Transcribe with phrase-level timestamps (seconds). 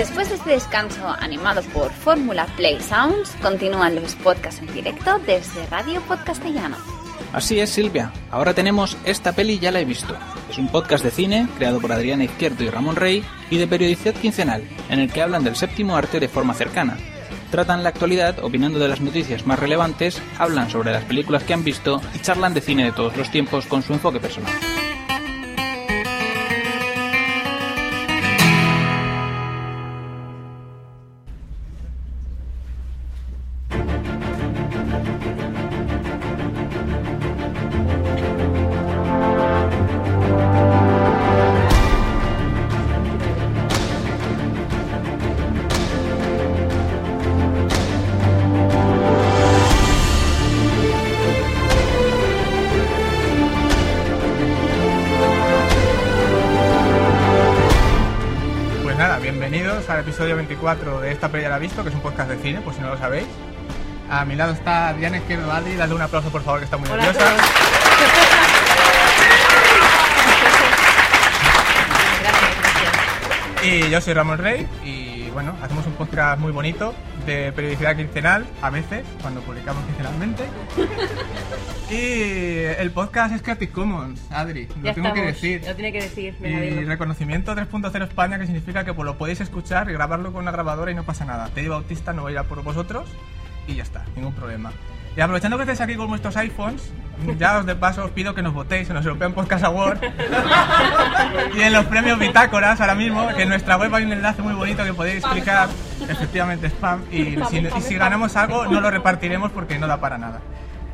[0.00, 5.66] Después de este descanso animado por Fórmula Play Sounds, continúan los podcasts en directo desde
[5.66, 6.78] Radio Podcastellano.
[7.34, 8.10] Así es, Silvia.
[8.30, 10.16] Ahora tenemos Esta peli ya la he visto.
[10.48, 14.14] Es un podcast de cine creado por Adriana Izquierdo y Ramón Rey y de periodicidad
[14.14, 16.96] quincenal, en el que hablan del séptimo arte de forma cercana.
[17.50, 21.62] Tratan la actualidad opinando de las noticias más relevantes, hablan sobre las películas que han
[21.62, 24.54] visto y charlan de cine de todos los tiempos con su enfoque personal.
[60.50, 62.74] 24 de Esta Peli ya la he visto, que es un podcast de cine, por
[62.74, 63.28] si no lo sabéis.
[64.10, 66.90] A mi lado está Diana Izquierdo Adri, dale un aplauso por favor, que está muy
[66.90, 67.36] Hola nerviosa.
[72.20, 73.64] Gracias, gracias.
[73.64, 76.94] Y yo soy Ramón Rey y bueno, hacemos un podcast muy bonito
[77.26, 80.44] de periodicidad quincenal, a veces, cuando publicamos quincenalmente.
[81.90, 85.62] y el podcast es Creative Commons, Adri, lo Ya tengo que decir.
[85.66, 86.34] Lo tiene que decir.
[86.40, 90.42] Venga, Y reconocimiento 3.0 España, que significa que pues, lo podéis escuchar y grabarlo con
[90.42, 91.48] una grabadora y no pasa nada.
[91.54, 93.08] Teddy Bautista no va a ir a por vosotros
[93.66, 94.72] y ya está, ningún problema.
[95.20, 96.94] Y aprovechando que estáis aquí con vuestros iPhones,
[97.36, 100.00] ya os de paso os pido que nos votéis en los European Podcast Awards
[101.54, 104.54] y en los premios Bitácoras ahora mismo, que en nuestra web hay un enlace muy
[104.54, 105.68] bonito que podéis clicar,
[106.08, 110.16] efectivamente spam, y si, y si ganamos algo no lo repartiremos porque no da para
[110.16, 110.40] nada.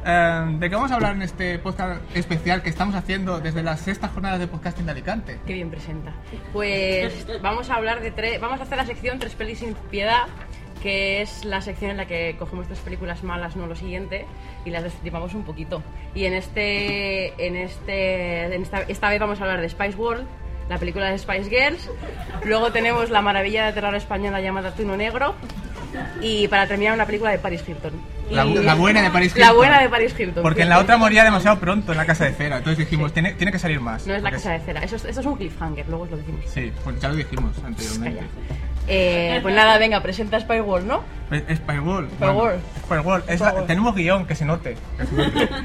[0.05, 3.79] Eh, ¿De qué vamos a hablar en este podcast especial que estamos haciendo desde las
[3.79, 5.39] sextas jornadas de podcasting de Alicante?
[5.47, 6.13] Qué bien presenta.
[6.53, 8.41] Pues vamos a hablar de tres.
[8.41, 10.27] Vamos a hacer la sección Tres pelis sin piedad,
[10.83, 14.27] que es la sección en la que cogemos tres películas malas, no lo siguiente,
[14.65, 15.83] y las destripamos un poquito.
[16.15, 17.47] Y en este.
[17.47, 18.45] En este.
[18.55, 20.27] En esta, esta vez vamos a hablar de Spice World.
[20.69, 21.89] La película de Spice Girls.
[22.45, 25.35] Luego tenemos la maravilla de terror española llamada Tuno Negro.
[26.21, 27.93] Y para terminar, una película de Paris Hilton.
[28.31, 29.41] La, Y- la buena de Paris Hilton.
[29.49, 30.43] La buena de Paris Hilton.
[30.43, 32.59] Porque en la otra moría demasiado pronto en la casa de cera.
[32.59, 34.07] Entonces dijimos, tiene, tiene que salir más.
[34.07, 34.81] No es la Porque casa de cera.
[34.83, 36.41] Eso es, eso es un cliffhanger, luego os lo decimos.
[36.49, 38.19] Sí, pues ya lo dijimos anteriormente.
[38.19, 38.29] Calla.
[38.89, 41.03] Eh, pues nada, venga, presenta Spy World, ¿no?
[41.31, 42.09] Es Spyworld.
[42.13, 42.61] Spyworld.
[42.85, 43.31] Spyworld.
[43.31, 44.77] Es la- tenemos guion, que se note.
[44.99, 45.49] que se note.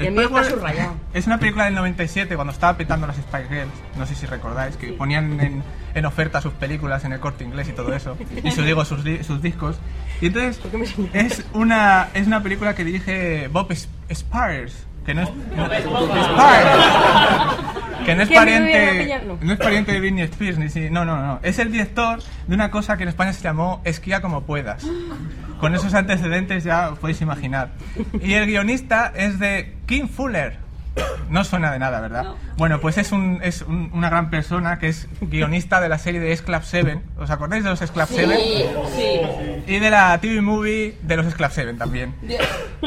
[0.00, 0.94] Y el mío está subrayado.
[1.12, 3.70] Es una película del 97, cuando estaba petando las Spy Girls.
[3.98, 5.62] No sé si recordáis, que ponían en,
[5.94, 8.16] en oferta sus películas en el corte inglés y todo eso.
[8.42, 9.76] Y sus, digo, sus, di- sus discos.
[10.22, 11.14] Y entonces, ¿Por qué me señalas?
[11.14, 14.86] es una, es una película que dirige Bob Es- Spears.
[15.04, 15.30] Que no es.
[15.56, 15.68] no-.
[18.04, 19.44] Que no es ¿Quién me viene a pariente.
[19.44, 21.40] No es pariente de Britney Spears, ni si, no, no, no.
[21.42, 24.86] Es el director de una cosa que en España se llamó Esquía como puedas.
[25.60, 27.70] Con esos antecedentes ya os podéis imaginar.
[28.22, 30.58] Y el guionista es de King Fuller.
[31.30, 32.34] No suena de nada, ¿verdad?
[32.56, 36.18] Bueno, pues es, un, es un- una gran persona que es guionista de la serie
[36.18, 37.00] de Sclap 7.
[37.18, 39.62] ¿Os acordáis de los Sclap 7?
[39.68, 42.14] Y de la TV movie de los Sclap 7 también.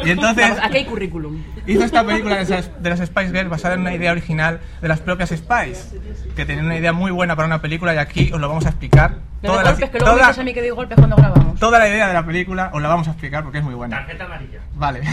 [0.04, 1.42] Y entonces Vamos, aquí hay currículum.
[1.66, 4.88] hizo esta película de, esas- de las Spice Girls basada en una idea original de
[4.90, 5.98] las propias Spice,
[6.36, 8.70] que tenían una idea muy buena para una película y aquí os lo vamos a
[8.70, 9.20] explicar.
[9.42, 11.58] Toda la, golpes, que luego toda- dices a mí que doy golpes cuando grabamos.
[11.60, 13.98] toda la idea de la película os la vamos a explicar porque es muy buena.
[14.00, 14.60] Tarjeta amarilla.
[14.76, 15.02] Vale.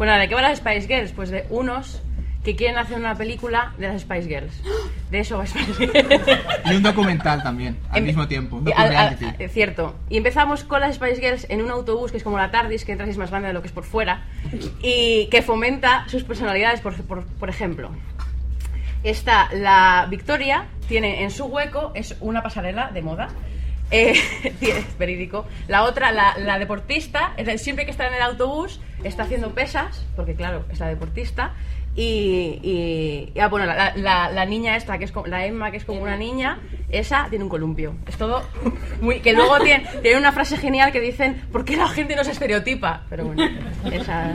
[0.00, 1.12] Bueno, ¿de qué van las Spice Girls?
[1.12, 2.00] Pues de unos
[2.42, 4.62] que quieren hacer una película de las Spice Girls.
[5.10, 6.24] De eso va Spice Girls.
[6.64, 8.56] y un documental también, al Em- mismo tiempo.
[8.56, 9.44] Un y al- al- docu-reality.
[9.44, 9.94] eh, cierto.
[10.08, 12.92] Y empezamos con las Spice Girls en un autobús que es como la TARDIS, que
[12.92, 14.22] entras y es más grande de lo que es por fuera,
[14.82, 17.90] y que fomenta sus personalidades, por, por, por ejemplo.
[19.04, 23.28] Está la Victoria, tiene en su hueco, es una pasarela de moda.
[23.90, 24.14] Eh,
[24.60, 25.46] es verídico.
[25.68, 29.50] La otra, la, la deportista, es decir, siempre que está en el autobús, está haciendo
[29.52, 31.52] pesas, porque claro, es la deportista.
[31.96, 35.72] Y, y- y, ah, bueno, la, la- la niña esta, que es como, la Emma,
[35.72, 37.94] que es como una niña, esa tiene un columpio.
[38.06, 38.44] Es todo
[39.00, 39.18] muy.
[39.20, 42.30] Que luego tiene, tiene una frase genial que dicen: ¿Por qué la gente no se
[42.30, 43.02] estereotipa?
[43.10, 43.42] Pero bueno,
[43.90, 44.34] esa.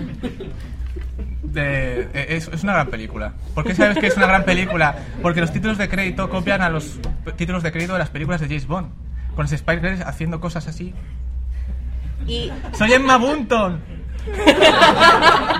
[1.43, 3.33] De- eh, es, es una gran película.
[3.53, 4.93] ¿Por qué sabes que es una gran película?
[5.21, 6.99] Porque los títulos de crédito copian a los
[7.37, 8.89] títulos de crédito de las películas de James Bond.
[9.35, 10.93] Con los Spice Girls haciendo cosas así.
[12.27, 13.81] Y ¡Soy Emma Bunton!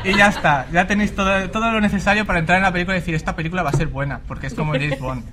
[0.04, 3.00] y ya está, ya tenéis todo, todo lo necesario para entrar en la película y
[3.00, 5.24] decir, esta película va a ser buena, porque es como James Bond.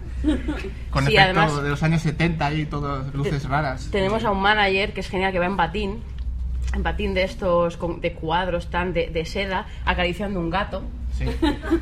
[0.90, 3.88] Con Sí, efecto además- de los años 70 y todas luces raras.
[3.90, 6.02] Tenemos a un manager que es genial, que va en patín,
[6.74, 10.82] en patín de estos de cuadros tan de, de seda, acariciando un gato
[11.18, 11.26] Sí.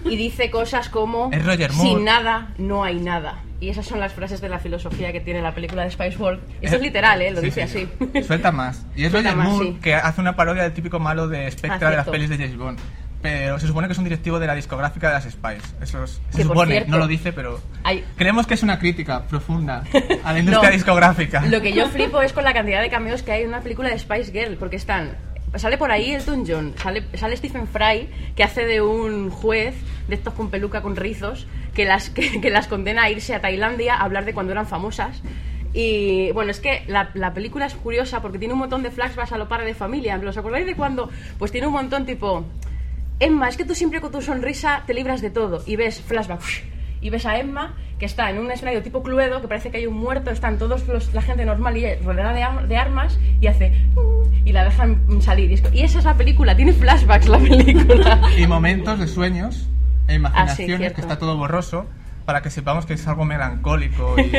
[0.04, 1.30] y dice cosas como
[1.72, 3.38] sin nada no hay nada.
[3.60, 6.40] Y esas son las frases de la filosofía que tiene la película de Spice World.
[6.62, 7.30] Esto es literal, ¿eh?
[7.30, 7.88] Lo Sí, dice sí.
[8.12, 8.22] así.
[8.26, 8.86] Suelta más.
[8.96, 9.78] Y es Roger Moore sí.
[9.82, 12.56] que hace una parodia del típico malo de Spectre Ah, de las pelis de James
[12.56, 12.78] Bond.
[13.22, 15.60] Pero se supone que es un directivo de la discográfica de las Spice.
[15.82, 19.24] Eso es- se supone, cierto, no lo dice, pero hay- creemos que es una crítica
[19.26, 19.84] profunda
[20.24, 20.74] a la industria No.
[20.76, 21.42] discográfica.
[21.44, 23.90] Lo que yo flipo es con la cantidad de cameos que hay en una película
[23.90, 25.18] de Spice Girl, porque están.
[25.56, 29.74] Sale por ahí Elton John, sale, sale Stephen Fry, que hace de un juez
[30.06, 33.94] de estos con peluca con rizos, que las, que, las condena a irse a Tailandia
[33.94, 35.22] a hablar de cuando eran famosas.
[35.72, 39.32] Y bueno, es que la, la película es curiosa porque tiene un montón de flashbacks
[39.32, 40.20] a lo padre de familia.
[40.24, 41.10] ¿Os acordáis de cuando?
[41.38, 42.44] Pues tiene un montón tipo.
[43.18, 45.62] Emma, es que tú siempre con tu sonrisa te libras de todo.
[45.66, 46.40] Y ves flashback.
[47.00, 49.86] Y ves a Emma que está en un escenario tipo Cluedo, que parece que hay
[49.86, 53.72] un muerto, están todos los, la gente normal y rodeada de, de armas, y hace.
[54.44, 55.50] Y la dejan salir.
[55.50, 58.22] Y, esa es la película, tiene flashbacks la película.
[58.38, 59.68] Y momentos de sueños
[60.08, 60.94] e imaginaciones, cierto.
[60.96, 61.86] que está todo borroso,
[62.24, 64.32] para que sepamos que es algo melancólico y,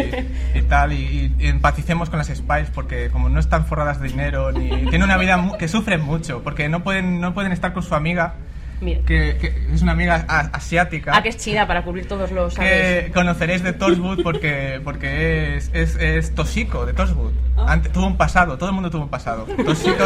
[0.57, 4.51] y tal, y, y empaticemos con las Spice, porque como no están forradas de dinero,
[4.51, 7.93] ni tienen una vida que sufren mucho, porque no pueden, no pueden estar con su
[7.93, 8.33] amiga,
[8.81, 9.01] Mira.
[9.05, 11.11] que, que es una amiga asiática.
[11.15, 12.55] Ah, que es China para cubrir todos los.
[12.55, 13.05] ¿sabes?
[13.05, 17.31] que conoceréis de Torchwood porque, porque es, es, es Toshiko de Torchwood.
[17.67, 19.45] Ante- tuvo un pasado, todo el mundo tuvo un pasado.
[19.45, 20.03] Toshiko,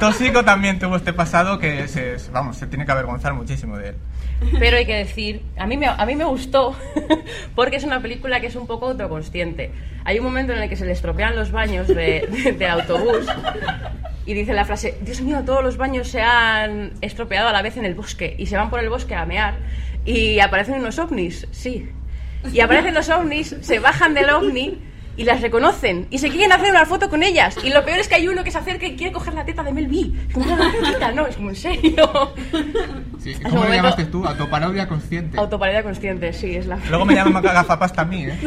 [0.00, 3.94] Toshiko también tuvo este pasado que se, vamos, se tiene que avergonzar muchísimo de él.
[4.58, 6.76] Pero hay que decir, a mí me, a mí me gustó
[7.54, 9.70] porque es una película que es un poco autoconsciente.
[10.04, 13.26] Hay un momento en el que se le estropean los baños de- de- del autobús
[14.26, 17.76] y dice la frase, Dios mío, todos los baños se han estropeado a la vez
[17.76, 19.54] en el bosque y se van por el bosque a mear
[20.04, 21.88] y aparecen unos ovnis, sí.
[22.52, 24.78] Y aparecen los ovnis, se bajan del ovni
[25.16, 27.56] y las reconocen y se quieren hacer una foto con ellas.
[27.64, 29.62] Y lo peor es que hay uno que se acerca y quiere coger la teta
[29.62, 30.10] de Mel B.
[31.14, 32.32] No, es como en serio.
[33.18, 34.24] Sí, ¿Cómo lo momento- llamaste tú?
[34.26, 35.38] Autoparodia consciente.
[35.38, 36.78] Autoparidad consciente, sí, es la.
[36.88, 38.38] Luego me llaman gafapasta a mí, ¿eh?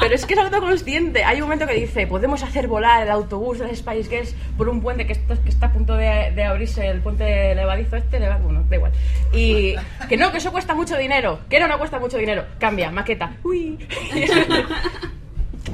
[0.00, 1.24] Pero es que es autoconsciente.
[1.24, 4.68] Hay un momento que dice, podemos hacer volar el autobús de las Spice Girls por
[4.68, 8.20] un puente que está, que está a punto de, de abrirse, el puente levadizo este,
[8.20, 8.92] leva- bueno, da igual.
[9.32, 9.74] Y
[10.08, 11.38] que no, que eso cuesta mucho dinero.
[11.48, 12.44] Que no, no cuesta mucho dinero.
[12.58, 13.32] Cambia, maqueta.
[13.44, 13.78] Uy.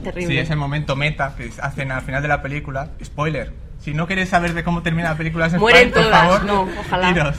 [0.05, 0.35] Terrible.
[0.35, 2.91] Sí, ese momento meta que hacen al final de la película.
[3.03, 3.53] Spoiler.
[3.81, 6.69] Si no queréis saber de cómo termina la película, es Mueren por todas, favor, no,
[6.81, 7.11] ojalá.
[7.11, 7.37] iros.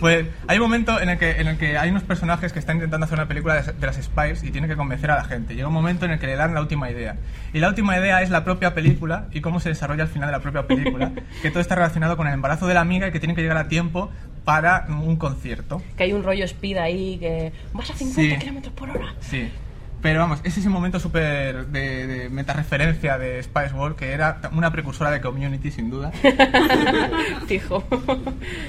[0.00, 2.76] Pues hay un momento en el, que, en el que hay unos personajes que están
[2.76, 5.54] intentando hacer una película de, de las Spice y tienen que convencer a la gente.
[5.56, 7.16] Llega un momento en el que le dan la última idea.
[7.52, 10.32] Y la última idea es la propia película y cómo se desarrolla al final de
[10.32, 11.10] la propia película.
[11.42, 13.56] que todo está relacionado con el embarazo de la amiga y que tienen que llegar
[13.58, 14.10] a tiempo
[14.44, 15.82] para un concierto.
[15.96, 18.38] Que hay un rollo speed ahí que vas a 50 Sí.
[18.40, 19.12] kilómetros por hora.
[19.20, 19.50] Sí.
[20.00, 24.70] Pero vamos, es ese momento súper de, de metareferencia de Spice World que era una
[24.70, 26.12] precursora de Community, sin duda.
[27.46, 27.82] Fijo.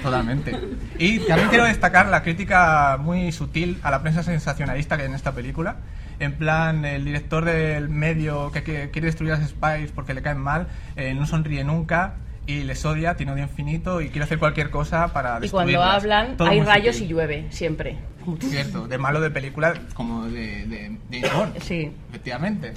[0.01, 0.59] Totalmente.
[0.97, 5.15] Y también quiero destacar la crítica muy sutil a la prensa sensacionalista que hay en
[5.15, 5.77] esta película.
[6.19, 10.21] En plan, el director del medio que, que quiere destruir a las Spice porque le
[10.21, 12.15] caen mal, eh, no sonríe nunca
[12.50, 16.36] y les odia, tiene odio infinito y quiere hacer cualquier cosa para Y cuando hablan,
[16.36, 17.12] Todo hay rayos sutil.
[17.12, 17.98] y llueve, siempre.
[18.40, 21.60] Cierto, de malo de película como de, de, de James Bond.
[21.62, 21.92] Sí.
[22.10, 22.74] Efectivamente.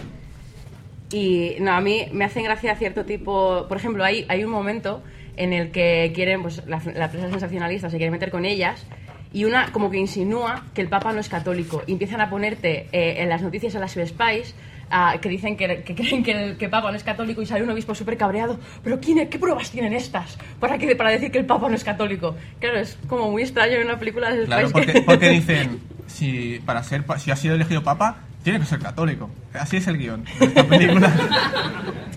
[1.11, 3.67] Y no, a mí me hacen gracia cierto tipo.
[3.67, 5.03] Por ejemplo, hay, hay un momento
[5.37, 8.85] en el que quieren, pues la, la prensa sensacionalista se quiere meter con ellas
[9.33, 12.89] y una como que insinúa que el Papa no es católico y empiezan a ponerte
[12.93, 14.55] eh, en las noticias a las Spice
[14.93, 17.65] ah, que dicen que, que creen que el que Papa no es católico y sale
[17.65, 18.61] un obispo súper cabreado.
[18.85, 21.83] Pero ¿quién, ¿qué pruebas tienen estas para, que, para decir que el Papa no es
[21.83, 22.37] católico?
[22.61, 26.61] Claro, es como muy extraño en una película de Claro, porque, que- porque dicen, si,
[26.65, 29.31] para ser, si ha sido elegido papa, tiene que ser católico.
[29.55, 31.11] Así es el guion de esta película.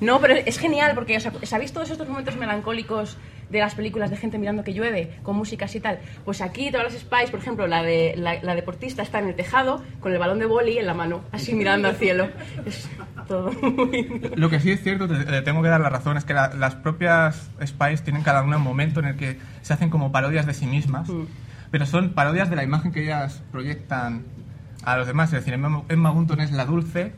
[0.00, 3.18] No, pero es genial porque o sea, ¿sabéis todos estos momentos melancólicos
[3.50, 5.98] de las películas de gente mirando que llueve, con músicas y tal?
[6.24, 9.34] Pues aquí todas las Spice, por ejemplo, la, de, la, la deportista está en el
[9.34, 12.28] tejado con el balón de boli en la mano, así mirando al cielo.
[12.64, 12.88] Es
[13.28, 14.20] todo muy...
[14.36, 16.74] Lo que sí es cierto, te tengo que dar la razón, es que la- las
[16.76, 20.54] propias Spice tienen cada una un momento en el que se hacen como parodias de
[20.54, 21.24] sí mismas, Mm.
[21.70, 24.24] pero son parodias de la imagen que ellas proyectan
[24.82, 25.32] a los demás.
[25.32, 27.12] Es decir, Emma, Bunton es la dulce,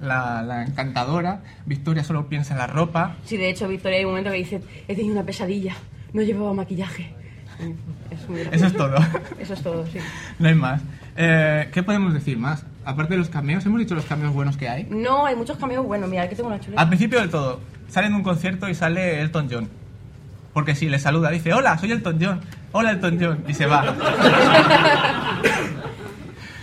[0.00, 3.16] la, la encantadora, Victoria solo piensa en la ropa.
[3.24, 5.74] Sí, de hecho, Victoria hay un momento que dice, he tenido una pesadilla,
[6.12, 7.12] no llevaba maquillaje.
[8.10, 8.96] Es muy Eso es todo.
[9.38, 9.98] Eso es todo, sí.
[10.38, 10.80] no hay más.
[11.16, 12.64] Eh, ¿Qué podemos decir más?
[12.84, 14.84] Aparte de los cameos, hemos dicho los cameos buenos que hay.
[14.84, 16.08] No, hay muchos cameos buenos.
[16.08, 16.80] Mira, aquí tengo una chuleta.
[16.80, 19.68] Al principio del todo, salen de un concierto y sale Elton John.
[20.52, 22.40] Porque sí, le saluda, dice, hola, soy Elton John,
[22.72, 23.94] hola Elton John, y se va.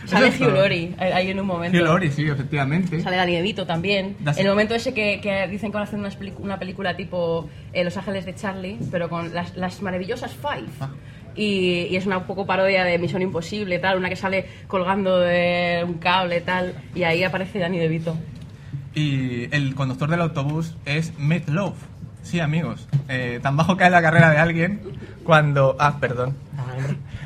[0.10, 0.28] Sale.
[0.30, 1.78] Hugh Laurie eh, ahí en un momento.
[1.78, 3.02] Hugh Laurie, sí, efectivamente.
[3.02, 4.16] Sale Danny DeVito también.
[4.20, 6.10] Das- El momento ese que, que dicen que van a hacer una,
[6.40, 10.68] una película tipo eh, Los Ángeles de Charlie, pero con las, las maravillosas Five.
[10.80, 10.90] Ah.
[11.36, 15.84] Y, y es una poco parodia de Misión Imposible, tal, una que sale colgando de
[15.86, 18.16] un cable, tal, y ahí aparece Danny DeVito.
[18.94, 21.76] Y el conductor del autobús es Meat Love.
[22.26, 22.88] Sí, amigos.
[23.08, 24.82] Eh, tan bajo cae la carrera de alguien
[25.24, 25.76] cuando...
[25.80, 26.36] Ah, perdón.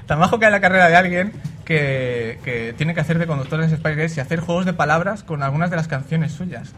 [0.06, 1.32] Tan bajo cae la carrera de alguien
[1.66, 5.24] que, que tiene que hacer de conductor de Spice Girls y hacer juegos de palabras
[5.24, 6.74] con algunas de las canciones suyas.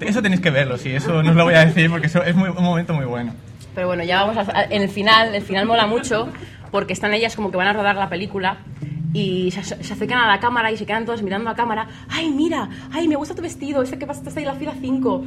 [0.00, 0.90] Eso tenéis que verlo, sí.
[0.94, 3.32] Eso no os lo voy a decir porque eso es muy- un momento muy bueno.
[3.74, 6.28] Pero bueno, ya vamos a, a- en el final, el final mola mucho
[6.72, 8.58] porque están ellas como que van a rodar la película
[9.14, 11.86] y se, se acercan a la cámara y se quedan todos mirando a cámara.
[12.10, 12.68] ¡Ay, mira!
[12.92, 13.82] ¡Ay, me gusta tu vestido!
[13.82, 15.24] Este que pasa, está ahí en la fila 5.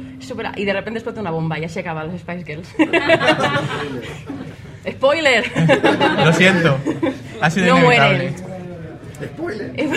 [0.56, 2.68] Y de repente explota una bomba y así acaban los Spice Girls.
[4.90, 5.44] ¡Spoiler!
[6.24, 6.76] Lo siento.
[7.40, 8.32] Ha sido No inevitable.
[8.32, 8.52] mueren.
[9.34, 9.72] Spoiler.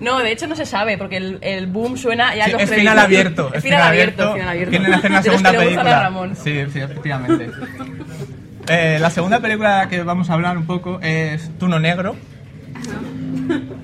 [0.00, 2.70] No, de hecho no se sabe porque el, el boom suena ya Sí, los es
[2.70, 3.52] final abierto.
[3.52, 4.70] Es final abierto, final abierto.
[4.70, 6.02] Quieren hacer una segunda película.
[6.04, 6.34] Ramón.
[6.36, 7.50] Sí, sí, efectivamente.
[8.72, 12.14] Eh, la segunda película que vamos a hablar un poco es Tuno Negro,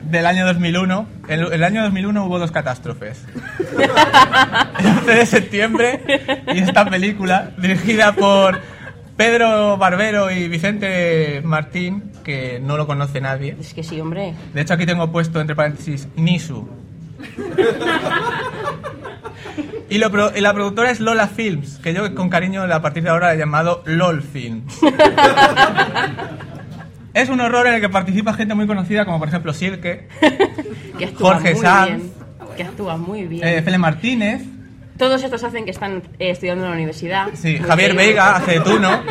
[0.05, 1.09] del año 2001.
[1.27, 3.25] En el año 2001 hubo dos catástrofes.
[4.79, 6.01] El 11 de septiembre
[6.55, 8.61] y esta película, dirigida por
[9.17, 13.57] Pedro Barbero y Vicente Martín, que no lo conoce nadie.
[13.59, 14.35] Es que sí, hombre.
[14.55, 16.69] De hecho, aquí tengo puesto entre paréntesis Nisu.
[19.89, 23.11] Y, lo pro- la productora es Lola Films, que yo con cariño a partir de
[23.11, 24.79] ahora he llamado LOL Films.
[27.15, 30.09] es un horror en el que participa gente muy conocida, como por ejemplo Silke,
[30.99, 31.87] Que actúa Jorge muy Sanz.
[31.89, 32.13] bien.
[32.57, 33.47] Que actúa muy bien.
[33.47, 34.43] eh, Fele Martínez,
[34.99, 37.29] Todos estos hacen que están eh, estudiando en la universidad.
[37.35, 38.07] sí, Muy Javier bien.
[38.09, 39.03] Veiga hace de Tuno,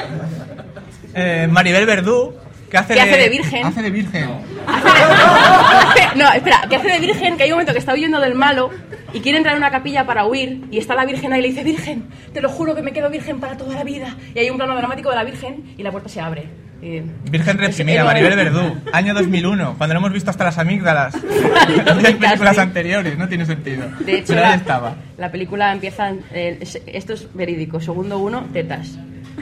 [1.14, 2.34] eh, Maribel Verdú,
[2.70, 3.66] que hace Que de, hace de virgen.
[3.66, 4.30] Hace de virgen.
[4.68, 8.36] Hace- no, espera, que hace de virgen, que hay un momento que está huyendo del
[8.36, 8.70] malo
[9.14, 11.48] y quiere entrar en una capilla para huir y está la virgen ahí y le
[11.50, 14.16] dice, Virgen, te lo juro que me quedo virgen para toda la vida.
[14.34, 16.46] Y hay un plano dramático de la virgen y la puerta se abre.
[16.82, 21.86] Y- Virgen reprimida, Maribel Verdú, año 2001, cuando lo hemos visto hasta las amígdalas en
[22.04, 23.86] las películas anteriores, no tiene sentido.
[24.00, 24.96] De hecho, Pero la, ahí estaba.
[25.18, 28.98] la película empieza, eh, es- esto es verídico, segundo uno, tetas.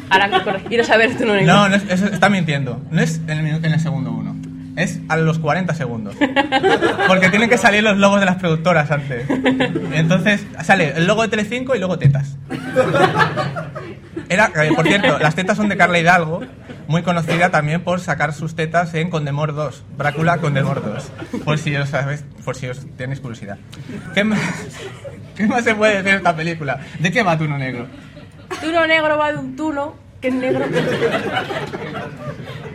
[0.10, 0.30] Ahora
[0.68, 1.46] quiero saber tu nombre.
[1.46, 2.82] No, no es- eso está mintiendo.
[2.92, 4.34] No es en el, en el segundo uno.
[4.76, 6.16] Es a los 40 segundos.
[7.08, 9.28] Porque tienen que salir los logos de las productoras antes.
[9.94, 12.38] Entonces sale el logo de Telecinco y luego tetas.
[14.30, 16.42] Era, eh, por cierto, las tetas son de Carla Hidalgo,
[16.88, 21.76] muy conocida también por sacar sus tetas en Condemor 2, Brácula Condemor 2, por si
[21.76, 23.58] os sabéis, por si os tenéis curiosidad.
[24.16, 24.40] ¿Qué más,
[25.36, 26.80] qué más se puede decir de esta película?
[27.00, 27.86] ¿De qué va Tuno Negro?
[28.62, 30.66] Tuno negro va de un tuno, que es negro.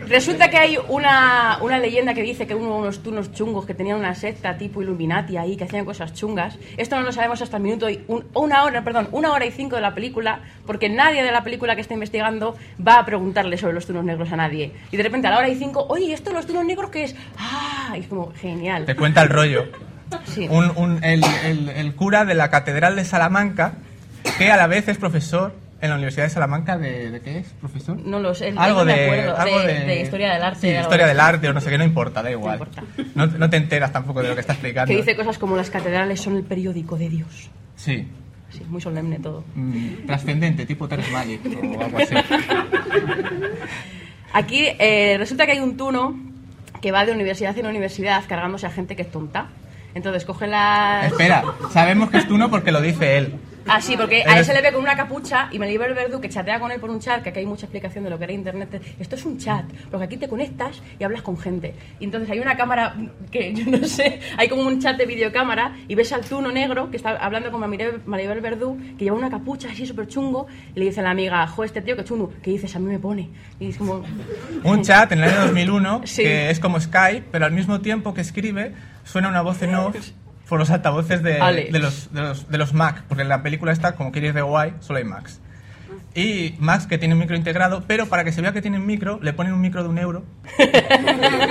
[0.07, 3.75] Resulta que hay una, una leyenda que dice que uno de unos tunos chungos que
[3.75, 6.57] tenían una secta tipo Illuminati ahí, que hacían cosas chungas.
[6.77, 9.51] Esto no lo sabemos hasta el minuto y un- una hora, perdón, una hora y
[9.51, 12.55] cinco de la película, porque nadie de la película que está investigando
[12.85, 14.71] va a preguntarle sobre los tunos negros a nadie.
[14.91, 16.89] Y de repente a la hora y cinco, oye, ¿y esto de los tunos negros
[16.89, 17.15] qué es?
[17.37, 18.85] Ah, y es como genial.
[18.85, 19.65] Te cuenta el rollo.
[20.25, 20.47] Sí.
[20.49, 23.73] un, un- el, el- el cura de la Catedral de Salamanca,
[24.39, 27.47] que a la vez es profesor en la Universidad de Salamanca de, ¿de qué es?
[27.59, 27.97] ¿Profesor?
[27.97, 30.81] No lo sé, algo no de, acuerdo, algo de- de, historia del arte, Sí, algo
[30.81, 32.55] historia de del arte o no sé qué, no importa, da igual.
[32.59, 32.83] importa.
[33.15, 34.89] No, no te enteras tampoco de lo que está explicando.
[34.91, 37.49] Que dice cosas como las catedrales son el periódico de Dios.
[37.75, 38.07] Sí,
[38.51, 39.43] Sí, muy solemne todo.
[39.53, 42.15] mm, trascendente, tipo Terrence Malick o algo así.
[44.33, 46.19] Aquí eh, resulta que hay un tuno
[46.81, 49.47] que va de universidad en universidad cargándose a gente que es tonta.
[49.95, 51.07] Entonces coge las...
[51.11, 51.43] Espera,
[51.73, 53.33] sabemos que es Tuno porque lo dice él.
[53.69, 56.27] Ah, sí, porque a él se le ve con una capucha y Melibel Verdú que
[56.27, 58.33] chatea con él por un chat, que aquí hay mucha explicación de lo que era
[58.33, 58.81] internet.
[58.99, 61.75] Esto es un chat, porque aquí te conectas y hablas con gente.
[61.99, 62.95] Y entonces hay una cámara
[63.31, 66.89] que yo no sé, hay como un chat de videocámara y ves al tuno negro
[66.89, 70.85] que está hablando con Maribel, Verdú, que lleva una capucha así súper chungo, y le
[70.85, 73.29] dice a la amiga, jo, este tío que chungo, que dices, a mí me pone.
[73.59, 74.03] Y es como...
[74.63, 76.23] Un chat en el año 2001 Sí.
[76.23, 78.73] que es como Skype, pero al mismo tiempo que escribe
[79.03, 79.95] suena una voz en off
[80.49, 81.33] por los altavoces de,
[81.71, 84.41] de los, de, los, de los Mac, porque en la película está como queréis de
[84.41, 85.39] guay, solo hay Macs.
[86.15, 88.85] Y Macs que tiene un micro integrado, pero para que se vea que tiene un
[88.85, 90.23] micro, le ponen un micro de un euro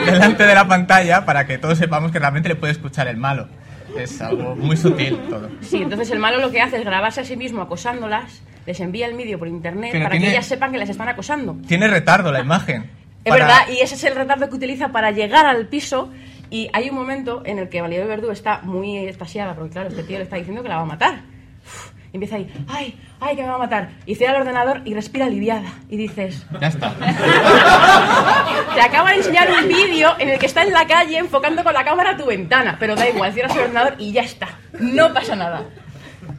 [0.06, 3.48] delante de la pantalla para que todos sepamos que realmente le puede escuchar el malo.
[3.96, 5.48] Es algo muy sutil todo.
[5.60, 9.06] Sí, entonces el malo lo que hace es grabarse a sí mismo acosándolas, les envía
[9.06, 11.56] el vídeo por internet Pero para tiene- que ellas sepan que las están acosando.
[11.66, 12.90] Tiene retardo la imagen.
[13.24, 16.10] Es Para- verdad, y ese es el retardo que utiliza para llegar al piso.
[16.50, 20.02] Y hay un momento en el que Validez Verdú está muy estasiada, porque claro, este
[20.02, 21.20] tío le está diciendo que la va a matar.
[21.64, 23.90] Uf, empieza ahí, ay, ay, que me va a matar.
[24.06, 25.70] Y cierra el ordenador y respira aliviada.
[25.88, 26.94] Y dices, Ya está.
[28.74, 31.74] te acaba de enseñar un vídeo en el que está en la calle enfocando con
[31.74, 32.76] la cámara tu ventana.
[32.80, 34.48] Pero da igual, cierras el ordenador y ya está.
[34.78, 35.64] No pasa nada.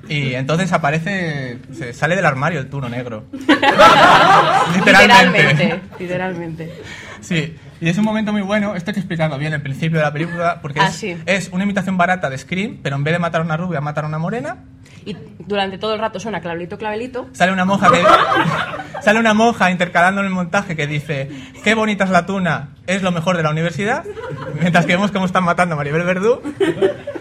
[0.08, 3.26] Y entonces aparece, se sale del armario el turno negro.
[4.76, 5.80] Literalmente.
[6.00, 6.74] Literalmente.
[7.22, 10.04] Sí, y es un momento muy bueno, esto hay que explicarlo bien el principio de
[10.06, 11.18] la película, porque Ah, es, sí.
[11.26, 14.04] es una imitación barata de Scream, pero en vez de matar a una rubia, matar
[14.04, 14.58] a una morena.
[15.06, 17.30] Y durante todo el rato suena clavelito, clavelito.
[17.32, 18.04] Sale una monja que
[19.02, 21.30] sale una monja intercalando en el montaje que dice
[21.64, 24.04] qué bonita es la tuna, es lo mejor de la universidad,
[24.60, 26.42] mientras que vemos cómo están matando a Maribel Verdú.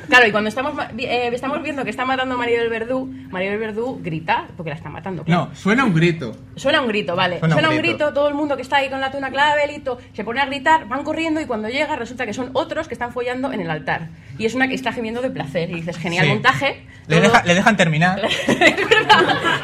[0.09, 4.01] Claro, y cuando estamos, eh, estamos viendo que está matando a Maribel Verdú, Maribel Verdú
[4.03, 5.23] grita porque la está matando.
[5.25, 5.47] claro.
[5.51, 6.35] No, suena un grito.
[6.57, 7.39] Suena un grito, vale.
[7.39, 7.97] Suena Suena, un un grito.
[8.07, 8.15] grito.
[8.15, 11.05] todo el mundo que está ahí con la tuna clavelito se pone a gritar, van
[11.05, 14.09] corriendo y cuando llega resulta que son otros que están follando en el altar.
[14.39, 15.69] Y es una que está gemiendo de placer.
[15.71, 16.31] Y dices, genial Sí.
[16.33, 16.87] montaje.
[17.07, 18.21] Le, deja- le dejan terminar.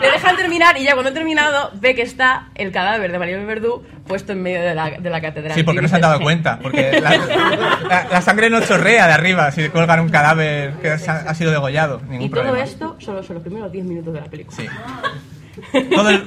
[0.00, 3.46] Le dejan terminar y ya cuando ha terminado ve que está el cadáver de Maribel
[3.46, 5.54] Verdú puesto en medio de la, de la catedral.
[5.54, 7.16] Sí, porque no se han dado cuenta, porque la,
[7.88, 11.50] la- la sangre no chorrea de arriba si colgan un cadáver que ha, ha sido
[11.50, 12.00] degollado.
[12.08, 12.64] Ningún Y todo problema.
[12.64, 14.56] esto solo son los primeros 10 minutos de la película.
[14.56, 14.66] Sí.
[15.94, 16.26] Todo el-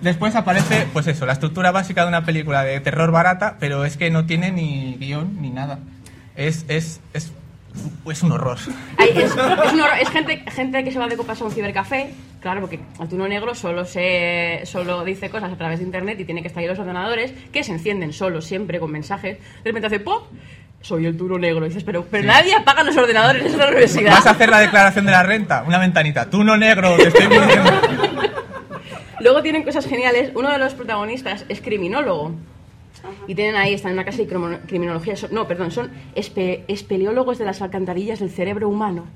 [0.00, 3.96] Después aparece, pues eso, la estructura básica de una película de terror barata, pero es
[3.96, 5.78] que no tiene ni guion ni nada.
[6.36, 7.32] Es, es, es,
[8.10, 8.58] es un horror.
[8.96, 9.98] Ay, es, es un horror.
[10.00, 13.54] Es gente, gente que se va de copas a un cibercafé, claro, porque Altuno Negro
[13.54, 16.78] solo, se, solo dice cosas a través de internet y tiene que estar ahí los
[16.78, 19.38] ordenadores que se encienden solos, siempre con mensajes.
[19.38, 20.26] De repente hace pop,
[20.80, 21.66] soy el Turo Negro.
[21.66, 24.12] Y dices, pero, pero nadie apaga los ordenadores en esta universidad.
[24.12, 25.64] ¿Vas a hacer la declaración de la renta?
[25.66, 26.30] Una ventanita.
[26.30, 27.70] Tú no negro, te estoy pidiendo.
[29.20, 30.30] Luego tienen cosas geniales.
[30.34, 32.34] Uno de los protagonistas es criminólogo.
[33.26, 34.26] Y tienen ahí, están en una casa de
[34.66, 35.16] criminología.
[35.16, 39.06] son- no, perdón, son espe- espeleólogos de las alcantarillas del cerebro humano.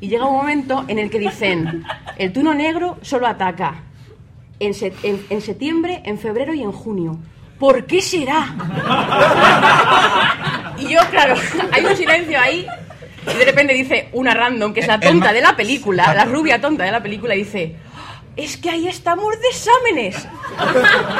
[0.00, 1.84] Y llega un momento en el que dicen:
[2.18, 3.82] el tuno negro solo ataca
[4.60, 7.18] en, se- en- en septiembre, en febrero y en junio.
[7.58, 8.54] ¿Por qué será?
[10.76, 11.34] Y yo, claro,
[11.72, 12.66] hay un silencio ahí.
[13.32, 16.60] Y de repente dice una random, que es la tonta de la película, la rubia
[16.60, 17.76] tonta de la película, y dice:
[18.36, 20.28] es que ahí estamos de exámenes.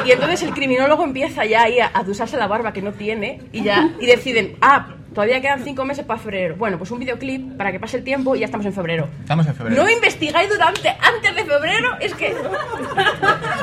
[0.05, 3.41] Y entonces el criminólogo empieza ya ahí a, a tusarse la barba que no tiene
[3.53, 6.57] y ya y deciden, ah, todavía quedan cinco meses para febrero.
[6.57, 9.09] Bueno, pues un videoclip para que pase el tiempo y ya estamos en febrero.
[9.21, 9.81] Estamos en febrero.
[9.83, 12.35] No investigáis durante, antes de febrero, es que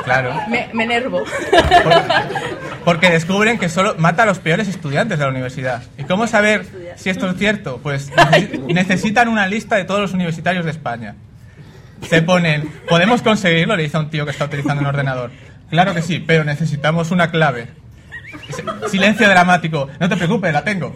[0.04, 0.32] Claro.
[0.48, 1.22] me, me enervo.
[2.84, 5.82] Porque descubren que solo mata a los peores estudiantes de la universidad.
[5.98, 7.80] ¿Y cómo saber si esto es cierto?
[7.82, 11.14] Pues necesi- necesitan una lista de todos los universitarios de España.
[12.08, 13.76] Se ponen, ¿podemos conseguirlo?
[13.76, 15.30] Le dice a un tío que está utilizando un ordenador.
[15.70, 17.68] Claro que sí, pero necesitamos una clave.
[18.88, 19.88] Silencio dramático.
[20.00, 20.94] No te preocupes, la tengo.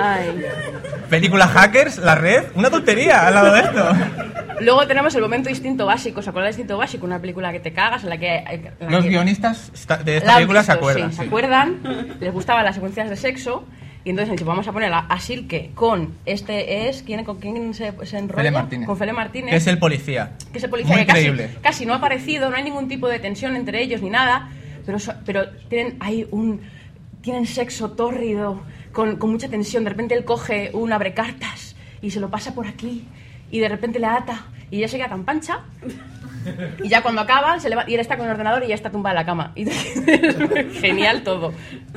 [0.00, 0.42] Ay.
[1.10, 3.90] Película Hackers, la red, una tontería al lado de esto.
[4.60, 6.20] Luego tenemos el momento instinto básico.
[6.20, 7.04] ¿Os acordáis de instinto básico?
[7.06, 8.36] Una película que te cagas, en la que...
[8.36, 9.72] en la Los que- guionistas
[10.04, 11.10] de esta película se visto, acuerdan.
[11.10, 11.28] sí, se sí.
[11.28, 13.64] acuerdan, les gustaban las secuencias de sexo
[14.04, 17.38] y entonces han dicho, vamos a poner a, a Silke con este es, ¿quién, ¿con
[17.38, 18.36] quién se, se enrolla?
[18.42, 18.86] Fele Martínez.
[18.86, 19.50] Con Fele Martínez.
[19.50, 20.32] Que es el policía.
[20.52, 23.18] que es el policía Muy que casi, no ha aparecido, no hay ningún tipo de
[23.18, 24.50] tensión entre ellos ni nada,
[24.86, 26.60] pero, so- pero tienen ahí un
[27.20, 29.84] tienen sexo tórrido, con, con mucha tensión.
[29.84, 33.04] De repente él coge un abrecartas y se lo pasa por aquí
[33.50, 35.60] y de repente le ata y ella se queda tan pancha.
[36.84, 38.90] Y ya cuando acaban, se leva- y él está con el ordenador y ya está
[38.90, 39.52] tumbada en la cama.
[39.56, 39.66] Y
[40.80, 41.52] genial todo.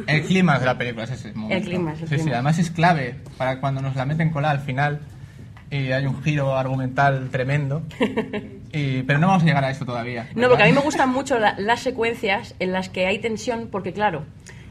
[0.07, 1.57] El clima de la película es ese momento.
[1.57, 2.33] El clímax, el sí, sí, clímax.
[2.35, 4.99] además es clave para cuando nos la meten cola al final
[5.69, 7.83] y hay un giro argumental tremendo.
[8.73, 10.27] Y- pero no vamos a llegar a eso todavía.
[10.35, 13.67] No, porque a mí me gustan mucho la- las secuencias en las que hay tensión,
[13.71, 14.23] porque claro,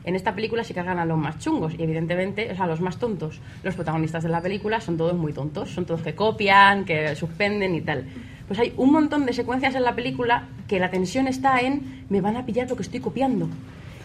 [0.04, 2.80] en esta película se cargan a los más chungos y evidentemente, o sea, a los
[2.80, 3.40] más tontos.
[3.62, 7.74] Los protagonistas de la película son todos muy tontos, son todos que copian, que suspenden
[7.74, 8.04] y tal.
[8.50, 12.20] Pues hay un montón de secuencias en la película que la tensión está en me
[12.20, 13.48] van a pillar lo que estoy copiando.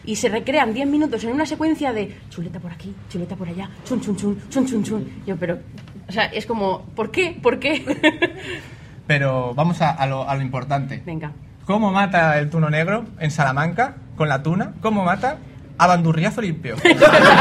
[0.05, 3.71] Y se recrean 10 minutos en una secuencia de chuleta por aquí, chuleta por allá,
[3.85, 5.09] chun chun chun, chun chun chun.
[5.25, 5.57] Yo, pero,
[6.07, 7.35] o sea, es como, ¿por qué?
[7.41, 8.21] ¿Por qué?
[9.07, 11.01] Pero vamos a, a lo, a lo importante.
[11.03, 11.31] Venga.
[11.65, 14.73] ¿Cómo mata el tuno negro en Salamanca con la tuna?
[14.79, 15.39] ¿Cómo mata
[15.79, 16.75] a bandurriazo limpio?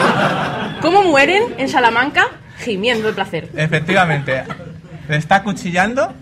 [0.80, 2.24] ¿Cómo mueren en Salamanca?
[2.60, 3.50] Gimiendo de placer.
[3.54, 4.42] Efectivamente.
[5.06, 6.14] Le está acuchillando,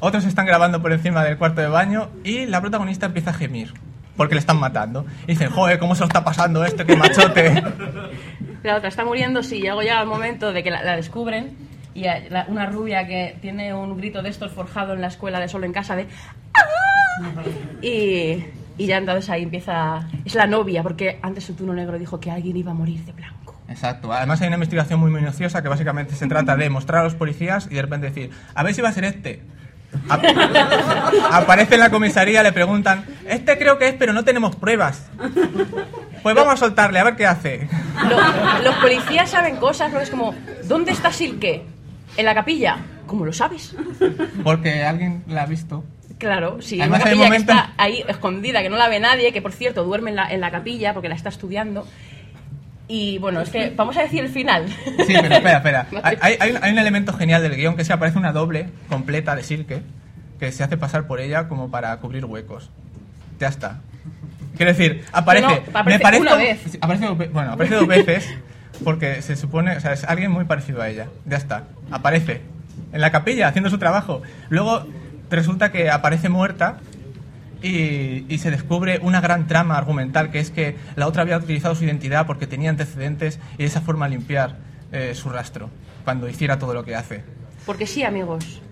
[0.00, 3.72] otros están grabando por encima del cuarto de baño y la protagonista empieza a gemir.
[4.16, 5.04] Porque le están matando.
[5.24, 6.86] Y dicen, joder, ¿cómo se lo está pasando esto?
[6.86, 7.62] ¡Qué machote!
[8.62, 11.56] La otra está muriendo, sí, y llega el momento de que la, la descubren
[11.94, 15.38] y a- la- una rubia que tiene un grito de estos forjado en la escuela
[15.38, 16.06] de solo en casa de
[16.54, 17.42] ¡Ah!
[17.82, 18.44] y,
[18.78, 22.30] y ya entonces ahí empieza es la novia porque antes el tuno negro dijo que
[22.30, 24.12] alguien iba a morir de blanco Exacto.
[24.12, 27.66] Además hay una investigación muy minuciosa que básicamente se trata de mostrar a los policías
[27.70, 29.42] y de repente decir, a ver si va a ser este.
[30.08, 30.24] Ap-
[31.32, 35.06] Aparece en la comisaría, le preguntan, este creo que es, pero no tenemos pruebas.
[36.22, 37.68] Pues vamos a soltarle, a ver qué hace.
[38.08, 41.62] Lo- los policías saben cosas, porque es como, ¿dónde está Silke?
[42.16, 42.78] ¿En la capilla?
[43.06, 43.74] ¿Cómo lo sabes?
[44.42, 45.84] Porque alguien la ha visto.
[46.18, 48.98] Claro, sí, Además, una hay capilla momentos- que está ahí escondida, que no la ve
[49.00, 51.86] nadie, que por cierto duerme en la, en la capilla porque la está estudiando.
[52.88, 54.66] Y bueno, es que vamos a decir el final.
[54.68, 55.86] Sí, pero espera, espera.
[56.02, 59.42] Hay, hay- hay un, elemento genial del guion que se aparece una doble completa de
[59.42, 59.82] Silke
[60.38, 62.70] que se hace pasar por ella como para cubrir huecos.
[63.40, 63.80] Ya está.
[64.56, 65.46] Quiero decir, aparece.
[65.46, 66.78] No, no, aparece me parezco- una vez.
[66.80, 68.28] Aparece, bueno, aparece dos veces
[68.84, 69.76] porque se supone.
[69.76, 71.06] O sea, es alguien muy parecido a ella.
[71.24, 71.64] Ya está.
[71.90, 72.42] Aparece.
[72.92, 74.22] En la capilla haciendo su trabajo.
[74.48, 74.86] Luego
[75.30, 76.76] resulta que aparece muerta
[77.62, 81.74] y, y se descubre una gran trama argumental que es que la otra había utilizado
[81.74, 84.56] su identidad porque tenía antecedentes y de esa forma limpiar
[84.92, 85.70] eh, su rastro
[86.04, 87.24] cuando hiciera todo lo que hace.
[87.64, 88.62] Porque sí, amigos.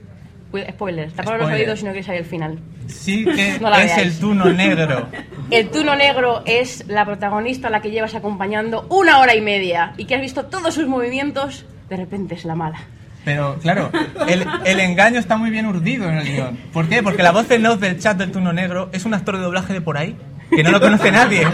[0.71, 2.61] Spoiler, tapad los oídos si no queréis saber el final.
[2.87, 4.15] Sí que No la es veáis.
[4.15, 5.09] el tuno negro.
[5.51, 9.93] El Tuno Negro es la protagonista a la que llevas acompañando una hora y media
[9.99, 12.79] y que has visto todos sus movimientos, de repente es la mala.
[13.25, 13.91] Pero claro,
[14.29, 16.59] el, engaño está muy bien urdido en el guion.
[16.73, 17.03] ¿Por qué?
[17.03, 19.73] Porque la voz en off del chat del tuno negro es un actor de doblaje
[19.73, 20.17] de por ahí
[20.51, 21.47] que no lo conoce nadie.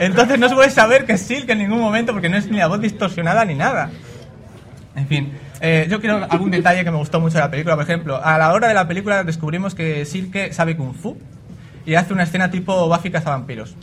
[0.00, 2.58] Entonces no se puede saber que es Silk en ningún momento porque no es ni
[2.58, 3.90] la voz distorsionada ni nada.
[4.96, 7.76] En fin, eh, yo quiero algún detalle que me gustó mucho de la película.
[7.76, 11.16] Por ejemplo, a la hora de la película descubrimos que Silke sabe Kung Fu
[11.86, 13.76] y hace una escena tipo Buffy cazavampiros.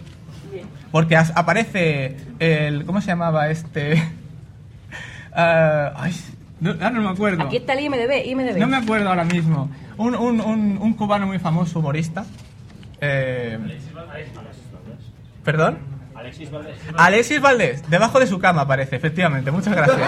[0.91, 2.85] Porque aparece el...
[2.85, 4.03] ¿Cómo se llamaba este?
[5.39, 6.15] Ah, ay,
[6.59, 7.43] no, ahora no me acuerdo.
[7.43, 8.57] Aquí está el IMDB, IMDB.
[8.57, 9.69] No me acuerdo ahora mismo.
[9.97, 12.25] Un, un, un, un cubano muy famoso, humorista.
[13.01, 13.59] Eh,
[15.43, 15.79] ¿Perdón?
[16.97, 17.89] Alexis Valdés.
[17.89, 19.99] debajo de su cama aparece, efectivamente, muchas gracias.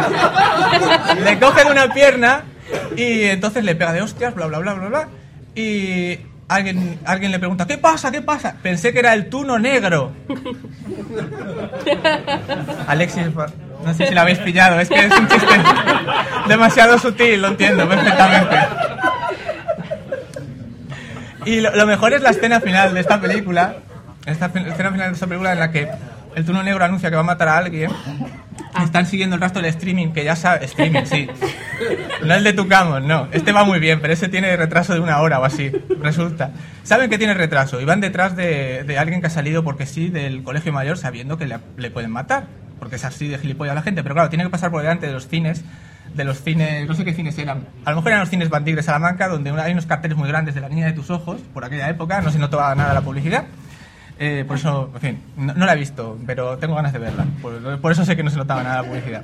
[1.23, 2.43] le coge de una pierna
[2.97, 5.07] y entonces le pega de hostias, bla, bla, bla, bla, bla.
[5.55, 6.17] Y
[6.49, 8.12] alguien, alguien le pregunta, ¿qué pasa?
[8.12, 8.55] ¿Qué pasa?
[8.62, 10.12] Pensé que era el tuno negro.
[12.88, 13.27] Alexis,
[13.85, 15.55] no sé si lo habéis pillado, es que es un chiste
[16.47, 18.57] demasiado sutil, lo entiendo perfectamente.
[21.45, 23.75] Y lo, lo mejor es la escena final de esta película,
[24.25, 25.88] esta escena final de esta película en la que
[26.35, 27.91] el tuno negro anuncia que va a matar a alguien.
[28.84, 31.27] Están siguiendo el rastro del streaming, que ya sabe, streaming, sí.
[32.23, 33.27] No el de Tucamos, no.
[33.32, 36.51] Este va muy bien, pero ese tiene retraso de una hora o así, resulta.
[36.84, 40.10] Saben que tiene retraso y van detrás de, de alguien que ha salido porque sí
[40.10, 42.47] del colegio mayor sabiendo que le, le pueden matar.
[42.79, 44.03] Porque es así de gilipollas la gente.
[44.03, 45.65] Pero claro, tiene que pasar por delante de los cines,
[46.15, 47.67] de los cines, no sé qué cines eran.
[47.84, 50.55] A lo mejor eran los cines Bandig de Salamanca, donde hay unos carteles muy grandes
[50.55, 53.45] de la niña de tus ojos, por aquella época, no se notaba nada la publicidad.
[54.21, 57.25] Eh, por eso, en fin, no, no la he visto, pero tengo ganas de verla.
[57.41, 59.23] Por, por eso sé que no se notaba nada la publicidad.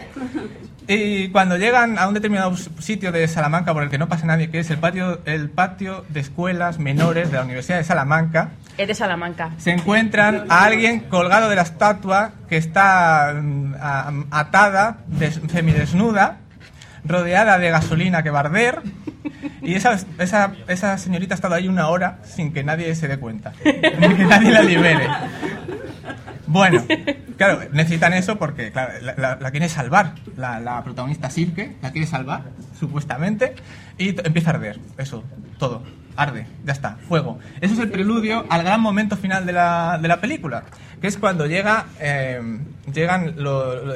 [0.87, 4.49] Y cuando llegan a un determinado sitio de Salamanca por el que no pasa nadie,
[4.49, 8.87] que es el patio, el patio de escuelas menores de la Universidad de Salamanca, Es
[8.87, 9.49] de Salamanca.
[9.57, 13.73] se encuentran a alguien colgado de la estatua que está mm,
[14.31, 16.37] atada, des- semidesnuda,
[17.05, 18.81] rodeada de gasolina que va a arder.
[19.61, 23.17] Y esa, esa, esa señorita ha estado ahí una hora sin que nadie se dé
[23.17, 25.07] cuenta, ni que nadie la libere.
[26.47, 26.83] Bueno,
[27.37, 32.05] claro, necesitan eso porque claro, la, la- la quiere salvar, la, protagonista Silke, la quiere
[32.07, 32.43] salvar,
[32.79, 33.55] supuestamente,
[33.97, 35.23] y empieza a arder, eso,
[35.57, 35.81] todo,
[36.15, 37.39] arde, ya está, fuego.
[37.61, 40.63] Eso es el preludio al gran momento final de la, de la película,
[41.01, 42.59] que es cuando llega, eh,
[42.93, 43.35] llegan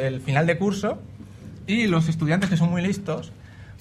[0.02, 1.00] el final de curso
[1.70, 3.32] y los estudiantes que son muy listos,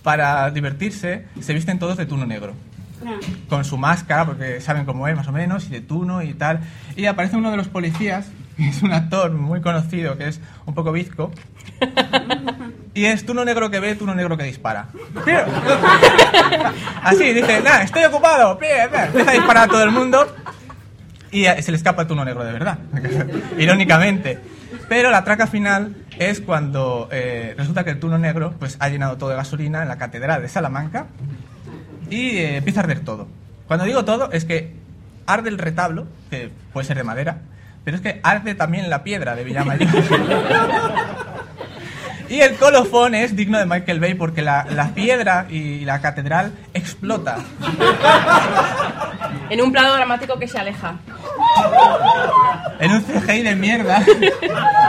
[0.03, 2.53] para divertirse, se visten todos de tuno negro
[3.48, 6.61] con su máscara, porque saben cómo es más o menos, y de tuno y tal.
[6.96, 8.27] Y aparece uno de los policías,
[8.59, 11.33] que es un actor muy conocido, que es un poco bizco.
[12.92, 14.88] Y es tuno negro que ve, tuno negro que dispara.
[17.03, 18.59] Así, dice, nah, estoy ocupado.
[18.59, 19.05] Bien, bien".
[19.05, 20.27] Empieza a disparar a todo el mundo
[21.31, 22.79] y eh, se le escapa el tuno negro de verdad,
[23.59, 24.57] irónicamente.
[24.88, 29.18] Pero la traca final es cuando eh, resulta que el tuno negro pues, ha llenado
[29.18, 31.07] todo de gasolina en la catedral de Salamanca
[32.09, 33.29] y eh, empieza a arder todo.
[33.66, 34.74] Cuando digo todo es que
[35.27, 37.38] arde el retablo, que puede ser de madera,
[37.85, 39.88] pero es que arde también la piedra de Villamayor.
[42.28, 46.52] y el colofón es digno de Michael Bay porque la, la piedra y la catedral
[46.74, 47.38] explota.
[49.50, 50.96] En un plano dramático que se aleja.
[52.80, 54.02] En un CGI de mierda.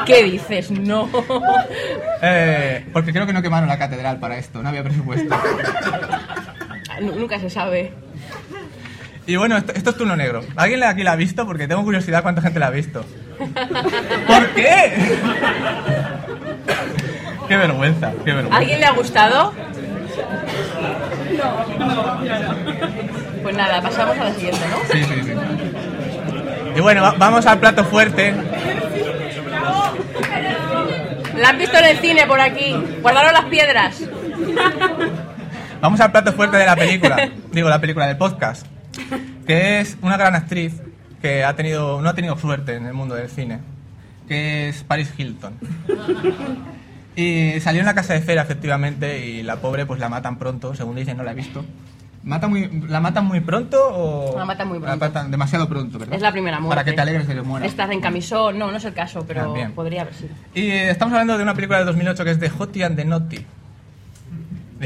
[0.06, 0.69] ¿Qué dices?
[0.71, 1.10] No.
[2.21, 5.34] Eh, porque creo que no quemaron la catedral para esto, no había presupuesto.
[7.02, 7.93] Nu- Nunca se sabe.
[9.25, 10.43] Y bueno, esto, esto es Tuno Negro.
[10.56, 11.45] ¿Alguien aquí la ha visto?
[11.45, 13.06] Porque tengo curiosidad cuánta gente la ha visto.
[13.38, 14.91] ¿Por qué?
[17.50, 18.58] Qué vergüenza, qué ¿A vergüenza.
[18.58, 19.54] alguien le ha gustado?
[23.44, 24.78] Pues nada, pasamos a la siguiente, ¿no?
[24.94, 25.32] Sí, sí, sí.
[26.76, 28.34] Y bueno, va- vamos al plato fuerte.
[31.38, 32.76] La han visto en el cine por aquí.
[33.02, 34.02] Guardaron las piedras.
[35.82, 37.30] Vamos al plato fuerte de la película.
[37.52, 38.66] Digo, la película del podcast.
[39.48, 40.74] Que es una gran actriz
[41.22, 43.60] que ha tenido, no ha tenido suerte en el mundo del cine.
[44.28, 45.54] Que es Paris Hilton.
[47.19, 50.73] Y salió en la casa de Fera, efectivamente, y la pobre pues la matan pronto,
[50.75, 51.65] según dicen, no la he visto.
[52.23, 54.38] ¿Mata muy, ¿La matan muy pronto o...?
[54.38, 54.95] La matan muy pronto.
[54.99, 56.15] La matan demasiado pronto, ¿verdad?
[56.15, 56.75] Es la primera muerte.
[56.75, 57.65] Para que te alegres de que muera.
[57.65, 58.58] Estás en camisón.
[58.60, 59.71] No, no es el caso, pero También.
[59.71, 60.29] podría haber sido.
[60.53, 63.05] Y eh, estamos hablando de una película de 2008 que es de Hottie and the
[63.05, 63.38] Naughty.
[63.38, 63.45] Que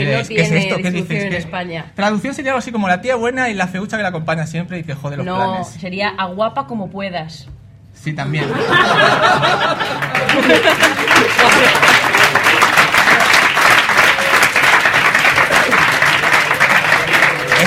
[0.06, 0.78] no Diréis, ¿qué es esto?
[0.78, 1.24] ¿Qué dices?
[1.24, 1.92] en ¿Qué- España.
[1.96, 4.80] Traducción sería algo así como la tía buena y la feucha que la acompaña siempre
[4.80, 5.68] y que jode los No, planes.
[5.68, 7.48] sería aguapa como puedas.
[7.94, 8.46] Sí, también.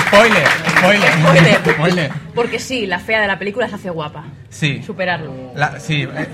[0.07, 1.55] spoiler, spoiler, Spoiler.
[1.75, 2.11] spoiler.
[2.35, 4.23] Porque sí, la fea de la película se hace guapa.
[4.49, 4.81] Sí.
[4.85, 5.51] Superarlo.
[5.55, 6.27] La- sí, eh,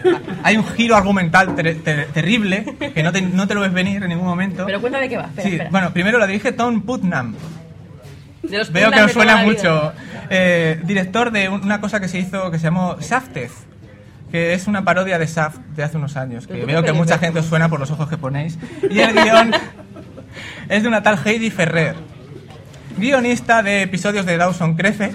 [0.43, 4.01] hay un giro argumental ter- ter- terrible que no te, no te lo ves venir
[4.03, 4.65] en ningún momento.
[4.65, 5.23] Pero cuenta de qué va.
[5.25, 5.69] Espera, sí, espera.
[5.71, 7.35] bueno, primero la dirige Tom Putnam.
[8.43, 9.63] De los Veo que Putnam os de suena toda la vida.
[9.63, 9.93] mucho.
[10.29, 13.49] Eh, director de un- una cosa que se hizo que se llamó Shafted,
[14.31, 16.45] que es una parodia de Shaft de hace unos años.
[16.47, 18.57] Que ¿Pero veo que mucha gente os suena por los ojos que ponéis.
[18.89, 19.51] Y el guion
[20.69, 21.95] es de una tal Heidi Ferrer,
[22.97, 25.11] guionista de episodios de Dawson Crece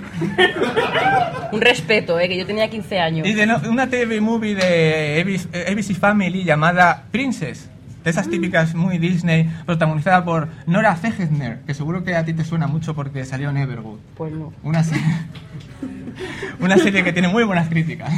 [1.52, 3.26] Un respeto, eh, que yo tenía 15 años.
[3.26, 7.68] y de no- una TV movie de ABC, eh, Family llamada Princess.
[8.04, 12.44] De esas típicas muy Disney, protagonizada por Nora Zegner, que seguro que a ti te
[12.44, 13.98] suena mucho porque salió en Everwood.
[14.16, 15.02] Pues no, Una serie,
[16.60, 18.10] una serie que tiene muy buenas críticas.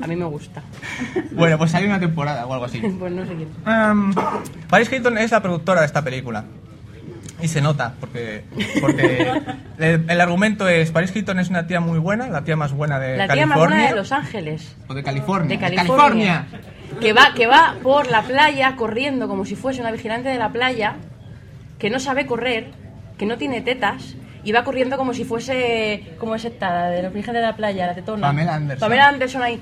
[0.00, 0.62] a mí me gusta.
[1.32, 2.80] Bueno, pues salió una temporada o algo así.
[2.98, 3.48] Pues no sé quién.
[3.66, 4.14] Um,
[4.68, 6.44] Paris Hilton es la productora de esta película.
[7.42, 8.44] Y se nota, porque,
[8.80, 9.42] porque
[9.78, 12.98] el, el argumento es, Paris Hilton es una tía muy buena, la tía más buena
[13.00, 13.76] de La tía más California.
[13.76, 14.76] buena de Los Ángeles.
[14.88, 15.48] O de California.
[15.48, 16.46] De California.
[17.00, 20.50] Que va, que va por la playa corriendo como si fuese una vigilante de la
[20.50, 20.94] playa,
[21.78, 22.70] que no sabe correr,
[23.18, 27.02] que no tiene tetas, y va corriendo como si fuese, como es esta, la de
[27.02, 28.28] los vírgenes de la playa, la tetona.
[28.28, 28.80] Pamela Anderson.
[28.88, 29.60] Pamela Anderson ahí.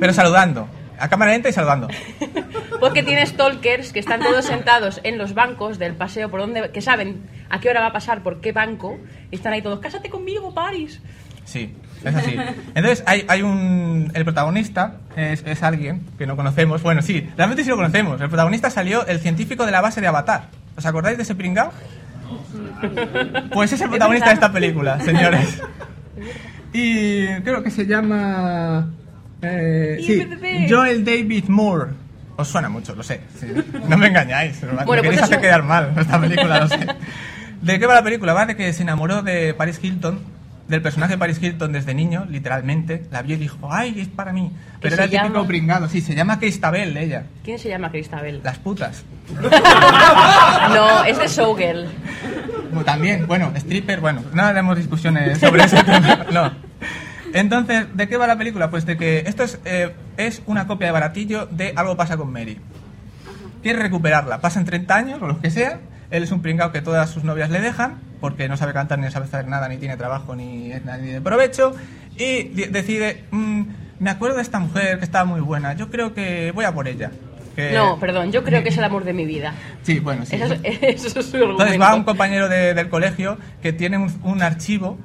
[0.00, 0.68] Pero saludando.
[1.00, 1.88] A cámara lenta y saludando.
[2.80, 6.80] Porque tiene stalkers que están todos sentados en los bancos del paseo por donde, que
[6.80, 8.98] saben a qué hora va a pasar por qué banco,
[9.30, 11.00] y están ahí todos, cásate conmigo, Paris.
[11.44, 12.36] Sí, es así.
[12.74, 14.12] Entonces hay, hay un...
[14.14, 16.82] El protagonista es, es alguien que no conocemos.
[16.82, 18.20] Bueno, sí, realmente sí lo conocemos.
[18.20, 20.44] El protagonista salió el científico de la base de Avatar.
[20.76, 21.72] ¿Os acordáis de ese pringao?
[23.52, 25.60] Pues es el protagonista de esta película, señores.
[26.72, 28.88] Y creo que se llama...
[29.42, 30.66] eh, sí.
[30.68, 31.92] Joel David Moore.
[32.36, 33.20] Os suena mucho, lo sé.
[33.38, 33.46] sí.
[33.88, 34.62] No me engañáis.
[34.62, 36.78] me pues queréis hacer quedar mal esta película, lo sé.
[37.60, 38.32] ¿De qué va la película?
[38.32, 40.20] Va de que se enamoró de Paris Hilton,
[40.66, 43.04] del personaje de Paris Hilton desde niño, literalmente.
[43.10, 44.50] La vio y dijo, ¡ay, es para mí!
[44.80, 45.46] Pero era el típico llama?
[45.46, 47.24] pringado, sí, se llama Cristabel, ella.
[47.44, 48.40] ¿Quién se llama Cristabel?
[48.42, 49.04] Las putas.
[50.72, 51.86] No, es de Showgirl.
[52.70, 56.24] Bueno, También, bueno, stripper, bueno, no haremos discusiones sobre ese tema.
[56.32, 56.69] No.
[57.32, 58.70] Entonces, ¿de qué va la película?
[58.70, 62.32] Pues de que esto es, eh, es una copia de baratillo de Algo pasa con
[62.32, 62.58] Mary.
[63.62, 64.40] Quiere recuperarla.
[64.40, 65.80] Pasan 30 años o lo que sea.
[66.10, 69.10] Él es un pringao que todas sus novias le dejan porque no sabe cantar, ni
[69.10, 71.72] sabe hacer nada, ni tiene trabajo, ni es nadie de provecho.
[72.16, 73.62] Y decide, "Mm,
[73.98, 76.88] me acuerdo de esta mujer que estaba muy buena, yo creo que voy a por
[76.88, 77.10] ella.
[77.56, 79.52] Que- No, perdón, yo creo que es el amor de mi vida.
[79.82, 80.36] Sí, bueno, sí.
[80.36, 81.62] Eso, es- eso es su argumento.
[81.62, 84.98] Entonces va un compañero de- del colegio que tiene un, un archivo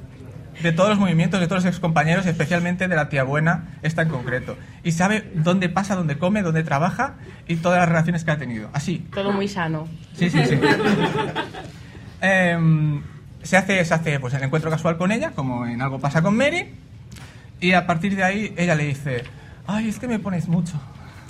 [0.62, 4.10] de todos los movimientos de todos los excompañeros, especialmente de la tía buena, esta en
[4.10, 4.58] concreto.
[4.84, 7.16] Y sabe dónde pasa, dónde come, dónde trabaja
[7.48, 8.70] y todas las relaciones que ha tenido.
[8.74, 9.06] Así.
[9.14, 9.88] Todo muy sano.
[10.16, 10.60] Sí, sí, sí.
[12.22, 13.04] Em,
[13.44, 16.36] se hace, se hace pues, el encuentro casual con ella, como en algo pasa con
[16.36, 16.74] Mary.
[17.60, 19.24] Y a partir de ahí ella le dice,
[19.68, 20.74] ay, es que me pones mucho.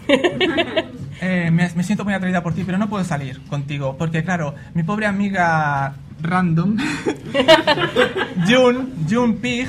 [1.22, 4.54] Eh, me, me siento muy atraída por ti, pero no puedo salir contigo, porque claro,
[4.74, 6.78] mi pobre amiga random,
[8.48, 9.68] June, June Pig,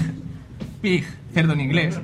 [0.80, 2.00] Pig, cerdo en inglés,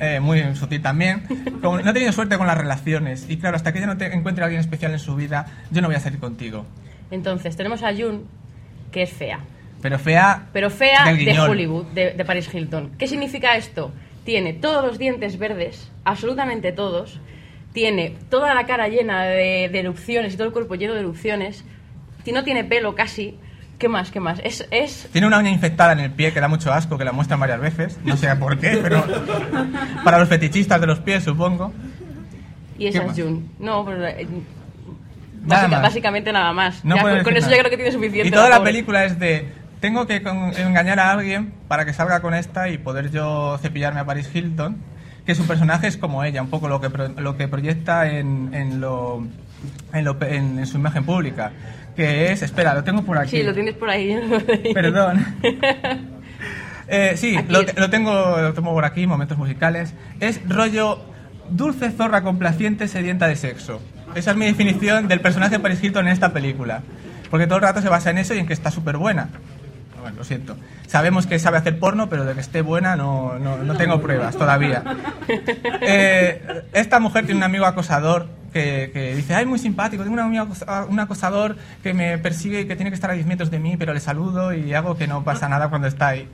[0.00, 1.22] eh, muy sutil también,
[1.60, 4.12] como no ha tenido suerte con las relaciones, y claro, hasta que ella no te
[4.12, 6.66] encuentre a alguien especial en su vida, yo no voy a salir contigo.
[7.10, 8.20] Entonces, tenemos a June,
[8.90, 9.40] que es fea.
[9.82, 11.40] Pero fea, Pero fea Del de.
[11.40, 12.92] Hollywood, de, de Paris Hilton.
[12.98, 13.92] ¿Qué significa esto?
[14.24, 17.20] Tiene todos los dientes verdes, absolutamente todos.
[17.72, 21.64] Tiene toda la cara llena de, de erupciones y todo el cuerpo lleno de erupciones.
[22.32, 23.36] No tiene pelo casi.
[23.82, 24.12] ¿Qué más?
[24.12, 24.38] ¿Qué más?
[24.44, 27.10] Es, es Tiene una uña infectada en el pie que da mucho asco, que la
[27.10, 27.98] muestran varias veces.
[28.04, 29.04] No sé por qué, pero
[30.04, 31.72] para los fetichistas de los pies, supongo.
[32.78, 33.40] y ¿Qué esa es June.
[33.58, 34.24] No, pero eh,
[35.44, 35.82] Nada básica- más.
[35.82, 36.84] básicamente nada más.
[36.84, 37.56] No Ya, con, eso nada.
[37.56, 38.28] yo creo que tiene suficiente.
[38.28, 42.20] Y toda la película es de tengo que con- engañar a alguien para que salga
[42.22, 44.76] con esta y poder yo cepillarme a Paris Hilton,
[45.26, 48.54] que su personaje es como ella, un poco lo que pro- lo que proyecta en,
[48.54, 49.26] en lo
[49.92, 51.50] en, lo- en su imagen pública,
[51.96, 53.38] que es, espera, lo tengo por aquí.
[53.38, 54.16] Sí, lo tienes por ahí.
[54.74, 55.24] Perdón.
[56.88, 59.94] Eh, sí, lo, lo tengo, lo tengo por aquí, momentos musicales.
[60.20, 61.00] Es rollo
[61.48, 63.80] dulce zorra complaciente sedienta de sexo.
[64.14, 66.82] Esa es mi definición del personaje de Paris Hilton en esta película.
[67.30, 69.30] Porque todo el rato se basa en eso y en que está súper buena.
[70.02, 70.56] Bueno, lo siento.
[70.86, 74.36] Sabemos que sabe hacer porno, pero de que esté buena no, no, no tengo pruebas
[74.36, 74.82] todavía.
[75.84, 80.86] Eh, esta mujer tiene un amigo acosador que, que dice, ay, muy simpático, tengo acosa-
[80.88, 83.76] un acosador que me persigue y que tiene que estar a 10 metros de mí,
[83.76, 86.28] pero le saludo y hago que no pasa nada cuando está ahí.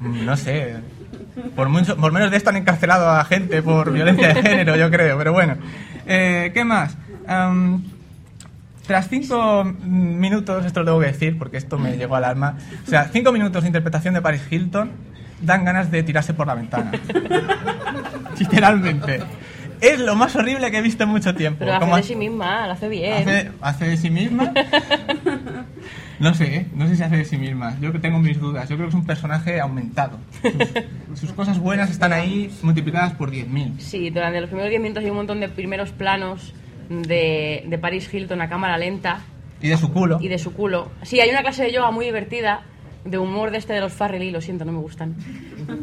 [0.00, 0.76] Mm, No sé.
[1.56, 4.90] Por, mucho, por menos de esto han encarcelado a gente por violencia de género, yo
[4.90, 5.56] creo, pero bueno.
[6.06, 6.96] Eh, ¿Qué más?
[7.26, 7.82] Am,
[8.86, 12.90] tras cinco minutos, esto lo tengo que decir porque esto me llegó al alma, o
[12.90, 14.92] sea, cinco minutos de interpretación de Paris Hilton
[15.40, 16.92] dan ganas de tirarse por la ventana.
[18.38, 19.20] Literalmente.
[19.92, 21.60] Es lo más horrible que he visto en mucho tiempo.
[21.60, 23.12] Pero hace de sí misma, lo hace bien.
[23.28, 24.52] hace, hace de sí misma.
[26.20, 26.66] No sé, ¿eh?
[26.74, 27.76] no sé si hace de sí misma.
[27.80, 28.68] Yo que tengo mis dudas.
[28.68, 30.18] Yo creo que es un personaje aumentado.
[31.10, 33.78] Sus, sus cosas buenas están ahí multiplicadas por 10.000.
[33.80, 36.54] Sí, durante los primeros 10 minutos hay un montón de primeros planos
[36.88, 39.20] de, de Paris Hilton a cámara lenta
[39.60, 40.18] Y de su culo.
[40.20, 40.92] y de su culo.
[41.02, 42.62] Sí, hay una clase de yoga muy divertida,
[43.04, 45.14] de humor de este de los Farrelly, lo siento, no me gustan.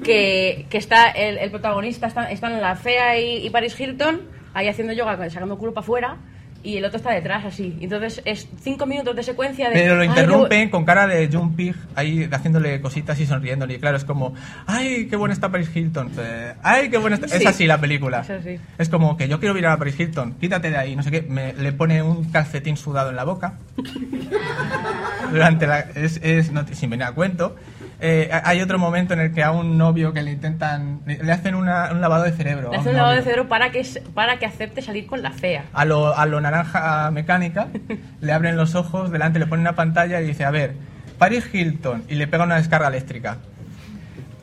[0.03, 4.21] Que, que está el, el protagonista, están, están la fea y, Paris Hilton
[4.53, 6.17] ahí haciendo yoga, sacando culo para afuera,
[6.63, 7.77] y el otro está detrás, así.
[7.81, 9.75] Entonces es cinco minutos de secuencia de.
[9.75, 13.75] Pero lo "Ay, interrumpen con cara de John Pig ahí haciéndole cositas y sonriéndole.
[13.75, 14.33] Y claro, es como,
[14.67, 16.11] ¡ay, qué buena está Paris Hilton!
[16.19, 17.25] Eh, ¡ay, qué buena está!
[17.27, 17.45] Es Sí.
[17.47, 18.21] así la película.
[18.21, 18.59] Es así.
[18.77, 21.21] Es como que yo quiero mirar a Paris Hilton, quítate de ahí, no sé qué.
[21.21, 23.55] Me, le pone un calcetín sudado en la boca.
[25.31, 25.79] Durante la.
[25.79, 27.55] Es, es, no, sin venir a cuento.
[28.03, 31.01] Eh, hay otro momento en el que a un novio que le intentan.
[31.05, 32.71] Le hacen una- un lavado de cerebro.
[32.71, 33.85] Le a hace un un lavado de cerebro para que,
[34.15, 35.65] para que acepte salir con la fea.
[35.71, 37.67] a lo, a lo naranja mecánica,
[38.21, 40.73] le abren los ojos, delante le ponen una pantalla y dice, a ver,
[41.19, 43.37] Paris Hilton, y le pega una descarga eléctrica.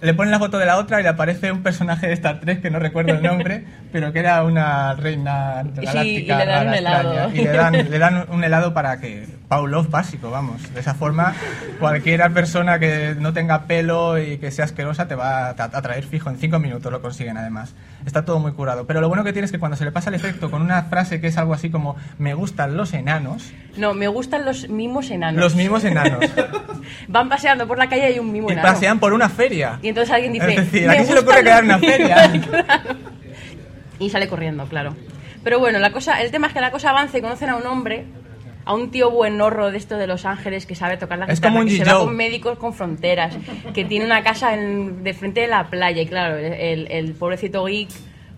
[0.01, 2.63] Le ponen la foto de la otra y le aparece un personaje de Star Trek
[2.63, 6.35] que no recuerdo el nombre, pero que era una reina Y sí, galáctica.
[6.35, 7.13] y le dan rara, un helado.
[7.13, 7.35] extraña.
[7.35, 9.27] Y le dan, le dan un helado para que...
[9.49, 10.75] Pavlov básico, vamos.
[10.75, 11.33] De esa forma,
[11.81, 16.29] cualquier persona que no tenga pelo y que sea asquerosa te va a atraer fijo.
[16.29, 17.75] En cinco minutos lo consiguen, además.
[18.05, 18.87] Está todo muy curado.
[18.87, 20.83] Pero lo bueno que tiene es que cuando se le pasa el efecto con una
[20.83, 25.11] frase que es algo así como me gustan los enanos, No, me gustan los mimos
[25.11, 25.41] enanos.
[25.41, 26.21] los mismos enanos.
[27.09, 28.69] Van paseando por la calle y hay un mimo y enano.
[28.69, 29.79] pasean por una feria.
[29.88, 30.51] Y entonces alguien dice.
[30.51, 31.79] Es decir, "Me ¿a quién se le ocurre crear los-".
[31.79, 32.33] una feria?
[32.51, 32.96] Claro.
[33.98, 34.94] Y sale corriendo, claro.
[35.42, 37.66] Pero bueno, la cosa, el tema es que la cosa avanza y conocen a un
[37.66, 38.05] hombre,
[38.66, 41.53] a un tío buenorro de esto de Los Ángeles que sabe tocar la Es guitarra,
[41.55, 43.35] como un que se va con médicos con fronteras,
[43.72, 47.64] que tiene una casa en- de frente de la playa y claro, el, el pobrecito
[47.64, 47.88] geek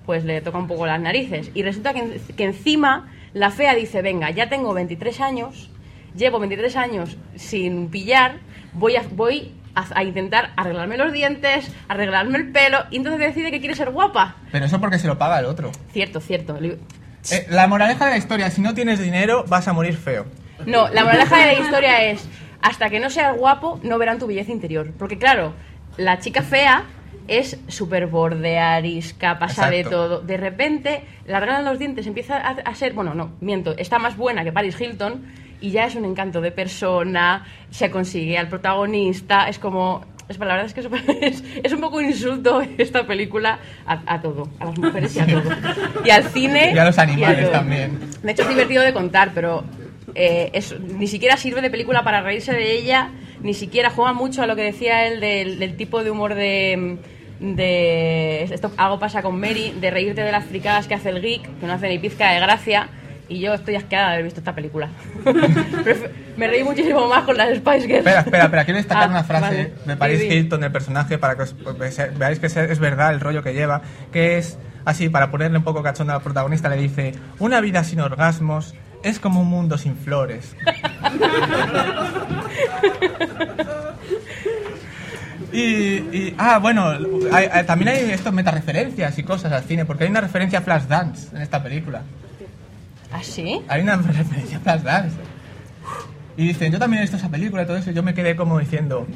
[0.06, 1.50] pues le toca un poco las narices.
[1.54, 5.68] Y resulta que, que encima la fea dice, venga, ya tengo 23 años,
[6.16, 8.36] llevo 23 años sin pillar,
[8.72, 13.50] voy a, voy a, a intentar arreglarme los dientes, arreglarme el pelo, y entonces decide
[13.50, 14.36] que quiere ser guapa.
[14.52, 15.70] Pero eso porque se lo paga el otro.
[15.92, 16.58] Cierto, cierto.
[16.60, 20.26] Eh, la moraleja de la historia, si no tienes dinero, vas a morir feo.
[20.66, 22.28] No, la moraleja de la historia es,
[22.62, 24.92] hasta que no seas guapo, no verán tu belleza interior.
[24.98, 25.54] Porque claro,
[25.96, 26.84] la chica fea
[27.28, 29.96] es súper borde, arisca, pasa de Exacto.
[29.96, 30.20] todo.
[30.20, 34.16] De repente, le arreglan los dientes, empieza a, a ser, bueno, no, miento, está más
[34.16, 35.24] buena que Paris Hilton
[35.60, 40.04] y ya es un encanto de persona, se consigue al protagonista, es como...
[40.28, 40.80] Es, la verdad es que
[41.26, 45.26] es, es, un poco insulto esta película a, a todo, a las mujeres y a
[45.26, 45.42] todo.
[46.04, 46.72] Y al cine.
[46.72, 47.50] Y a los animales todo.
[47.52, 47.98] también.
[48.22, 49.64] De hecho, es divertido de contar, pero
[50.14, 53.10] eh, es- ni siquiera sirve de película para reírse de ella,
[53.42, 56.98] ni siquiera juega mucho a lo que decía él del, del tipo de humor de,
[57.40, 58.42] de.
[58.44, 61.66] Esto algo pasa con Mary, de reírte de las fricadas que hace el geek, que
[61.66, 62.88] no hace ni pizca de gracia.
[63.30, 64.90] Y yo estoy asqueada de haber visto esta película.
[66.36, 67.98] Me reí muchísimo más con las Spice Girls.
[67.98, 69.72] Espera, espera, espera, quiero destacar Ah, una frase vale.
[69.86, 70.26] de Paris Sí.
[70.26, 73.54] Hilton, del personaje, para que os- pues, ve- veáis que es- verdad el rollo que
[73.54, 77.84] lleva, que es así, para ponerle un poco cachondo al protagonista, le dice, una vida
[77.84, 80.56] sin orgasmos es como un mundo sin flores.
[85.52, 86.90] Y, y- ah, bueno,
[87.32, 90.62] hay- hay- también hay estos metareferencias y cosas al cine, porque hay una referencia a
[90.62, 92.02] Flashdance en esta película.
[93.12, 93.60] ¿Ah, sí?
[93.68, 95.16] Hay una referencia a Flashdance.
[96.36, 97.90] Y dicen, yo también he visto esa película y todo eso.
[97.90, 99.06] Y yo me quedé como diciendo,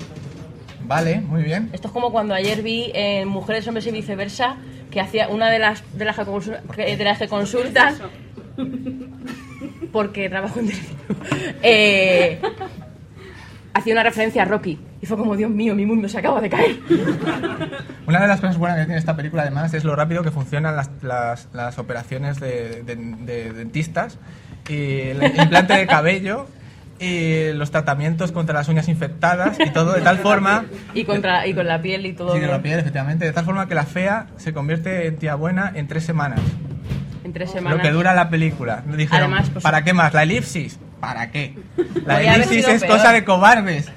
[0.86, 1.70] vale, muy bien.
[1.72, 4.56] Esto es como cuando ayer vi en Mujeres, Hombres y Viceversa
[4.90, 7.96] que hacía una de las de las que, de las que consultan
[9.92, 10.98] porque trabajo en televisión,
[11.62, 12.40] eh,
[13.74, 16.48] hacía una referencia a Rocky y fue como Dios mío mi mundo se acaba de
[16.48, 16.76] caer
[18.06, 20.76] Una de las cosas buenas que tiene esta película, además, es lo rápido que funcionan
[20.76, 24.18] las, las, las operaciones de, de- de dentistas
[24.68, 26.46] y el implante de cabello
[27.00, 30.64] y los tratamientos contra las uñas infectadas y todo de tal forma
[30.94, 33.24] y contra y con la piel y todo Sí, de la piel, efectivamente.
[33.24, 36.40] De tal forma que la fea se convierte en tía buena en tres semanas.
[37.24, 38.82] en tres semanas Lo que dura la película.
[38.86, 40.12] Dijeron, Además, pues- ¿para qué más?
[40.14, 40.78] ¿La elipsis?
[41.06, 41.54] ¿Para qué?
[41.76, 42.96] La Podría haber elipsis es peor.
[42.96, 43.90] cosa de cobardes.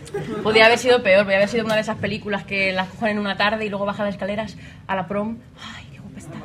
[0.44, 3.20] podía haber sido peor podía haber sido una de esas películas que las cogen en
[3.20, 4.56] una tarde y luego bajan las escaleras
[4.88, 5.38] a la prom
[5.78, 6.38] ay qué guapa está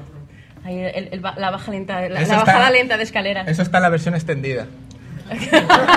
[0.64, 3.78] Ahí el- el la baja lenta la, la está- bajada lenta de escaleras Eso está
[3.78, 4.66] en la versión extendida.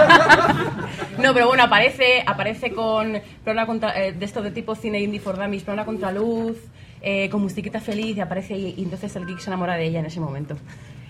[1.18, 5.20] No, pero bueno, aparece, aparece con plana contra, eh, de esto de tipo cine indie
[5.20, 6.57] for dummies, plana contraluz,
[7.01, 9.99] eh, con musiquita feliz y aparece y, y entonces el geek se enamora de ella
[10.01, 10.57] en ese momento.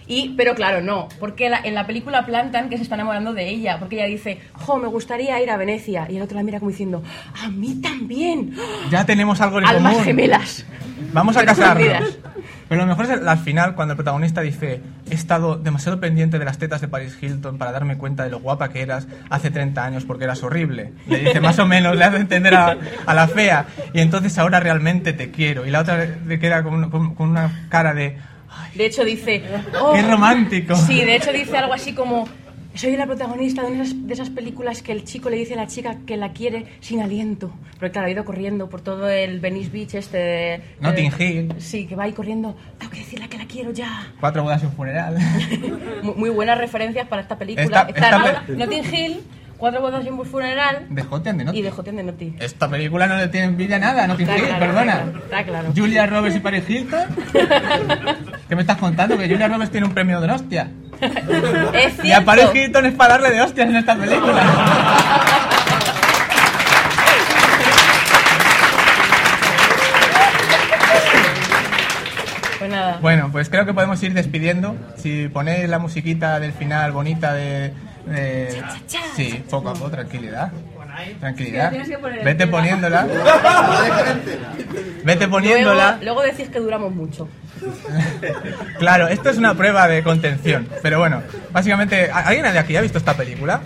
[0.08, 3.50] Y, pero claro, no, porque la- en la película plantan que se está enamorando de
[3.50, 6.60] ella, porque ella dice, jo, me gustaría ir a Venecia, y el otro la mira
[6.60, 7.04] como diciendo,
[7.44, 8.54] a mí también,
[8.92, 10.06] Ya tenemos algo en almas común.
[10.06, 10.66] gemelas.
[11.12, 12.20] Vamos a casarnos.
[12.68, 16.40] Pero lo mejor es el- al final, cuando el protagonista dice: He estado demasiado pendiente
[16.40, 19.52] de las tetas de Paris Hilton para darme cuenta de lo guapa que eras hace
[19.52, 20.92] 30 años porque eras horrible.
[21.08, 22.76] Le dice más o menos, le hace entender a,
[23.06, 23.68] a la fea.
[23.94, 25.66] Y entonces ahora realmente te quiero.
[25.68, 28.18] Y la otra le queda con, con- con una cara de.
[28.74, 29.42] De hecho dice,
[29.82, 29.94] "Oh".
[29.94, 30.76] ¡Qué romántico!
[30.76, 32.28] Sí, de hecho dice algo así como,
[32.74, 35.68] soy la protagonista de, una de esas, películas que el chico le dice a la
[35.68, 37.52] chica que la quiere sin aliento.
[37.80, 40.62] Porque claro, ha ido corriendo por todo el Venice Beach este de...
[40.82, 41.54] Notting Hill.
[41.58, 44.12] Sí, que va ahí corriendo, tengo que decirle que la quiero ya.
[44.20, 45.18] Cuatro bodas y un funeral.
[46.04, 47.66] Muy, muy buenas referencias para esta película.
[47.66, 48.08] Esta- Está
[48.42, 49.24] esta Notting Hill,
[49.58, 51.60] Cuatro bodas y un funeral De Joten, de Notting.
[51.60, 52.36] y de Joten de Notting.
[52.40, 54.94] Esta película no le tiene envidia nada, Está Hill, claro, perdona.
[54.94, 55.70] está claro, está claro.
[55.76, 57.04] Julia Roberts y Paris Hilton.
[58.50, 59.18] ¿Qué me estás contando?
[59.18, 60.70] Que Julia Roberts tiene un premio de hostia.
[61.74, 62.24] Es Y a.
[62.26, 64.44] Paris Hilton es para darle de hostias en esta película.
[72.60, 72.98] Pues nada.
[73.02, 74.76] Bueno, pues creo que podemos ir despidiendo.
[74.98, 77.74] Si ponéis la musiquita del final bonita de...
[78.08, 78.62] de-
[79.16, 80.52] Sí, poco a poco, tranquilidad.
[81.20, 81.72] Tranquilidad.
[82.24, 83.06] Vete poniéndola.
[85.04, 86.00] Vete poniéndola.
[86.02, 87.28] luego decís que duramos mucho.
[88.80, 90.68] Claro, esto es una prueba de contención.
[90.82, 93.62] Pero bueno, básicamente, ¿a- ¿alguien de aquí ha visto esta película?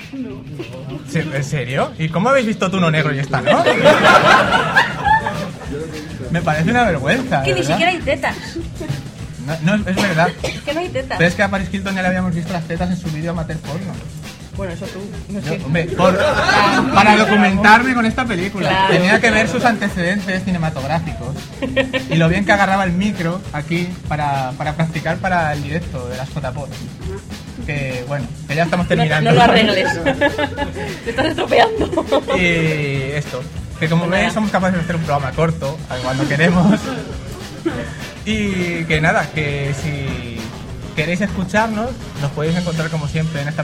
[1.10, 1.92] Sí, ¿En serio?
[1.98, 3.64] ¿Y cómo habéis visto tú uno negro y esta no?
[6.32, 7.42] Me parece una vergüenza.
[7.44, 7.72] Que ni verdad.
[7.72, 8.36] siquiera hay tetas.
[9.64, 10.30] No, no, es verdad.
[10.44, 11.18] Es que no hay tetas.
[11.18, 13.32] Pero es que a Paris Hilton ya le habíamos visto las tetas en su vídeo
[13.32, 13.94] amateur porno.
[14.60, 15.00] Bueno, eso tú.
[15.30, 15.62] No Yo, sé.
[15.64, 16.20] hombre, por-
[16.94, 18.68] para documentarme con esta película.
[18.68, 18.94] Claro.
[18.94, 21.34] Tenía que ver sus antecedentes cinematográficos
[22.10, 26.18] y lo bien que agarraba el micro aquí para, para practicar para el directo de
[26.18, 26.70] las JPOT.
[27.66, 29.30] Que bueno, que ya estamos No, terminando.
[29.32, 29.88] no lo arregles.
[31.06, 32.06] Te estás estropeando.
[32.38, 33.42] Y esto,
[33.80, 36.80] que como veis somos capaces de hacer un programa corto cuando queremos.
[38.26, 40.29] Y que nada, que si
[41.00, 41.92] queréis escucharnos,
[42.22, 43.64] nos podéis encontrar como siempre en esta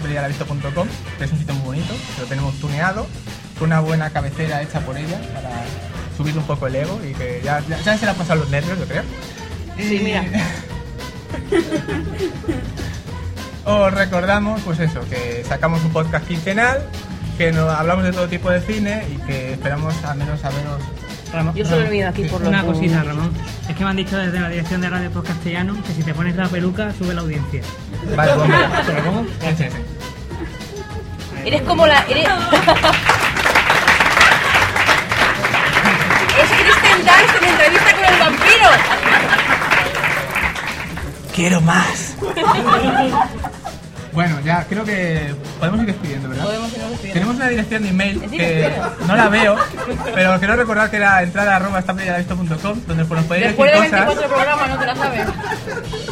[1.18, 3.08] que es un sitio muy bonito, que lo tenemos tuneado,
[3.60, 5.50] con una buena cabecera hecha por ella para
[6.16, 8.50] subir un poco el ego y que ya, ya, ya se le han pasado los
[8.50, 9.04] nervios, yo creo.
[9.76, 10.24] Sí, Y- mira.
[13.66, 16.86] Os recordamos, pues eso, que sacamos un podcast quincenal,
[17.38, 20.80] que no, hablamos de todo tipo de cine y que esperamos al menos saberos.
[21.36, 23.32] Ramón, Yo solo he venido aquí por los una cosita, Ramón.
[23.68, 26.14] Es que me han dicho desde la dirección de Radio Post Castellano que si te
[26.14, 27.62] pones la peluca sube la audiencia.
[28.16, 28.82] Vale, pues mira.
[28.86, 29.26] ¿Te lo pongo?
[29.26, 29.78] Sí, sí, sí.
[31.46, 32.00] Eres como la.
[32.10, 32.28] Eres...
[36.42, 38.70] es Kristen Dunst en entrevista con el vampiro.
[41.36, 42.16] Quiero más.
[44.16, 46.46] bueno, ya creo que podemos ir despidiendo, ¿verdad?
[46.46, 47.14] Podemos irnos despidiendo.
[47.14, 48.72] Tenemos una dirección de email ¿Es que
[49.08, 49.56] no la veo,
[50.16, 54.16] pero quiero recordar que era entrada arroba estapelladalisto.com, donde nos podéis Después de decir 24
[54.16, 54.32] cosas.
[54.32, 55.28] programas no te la sabes.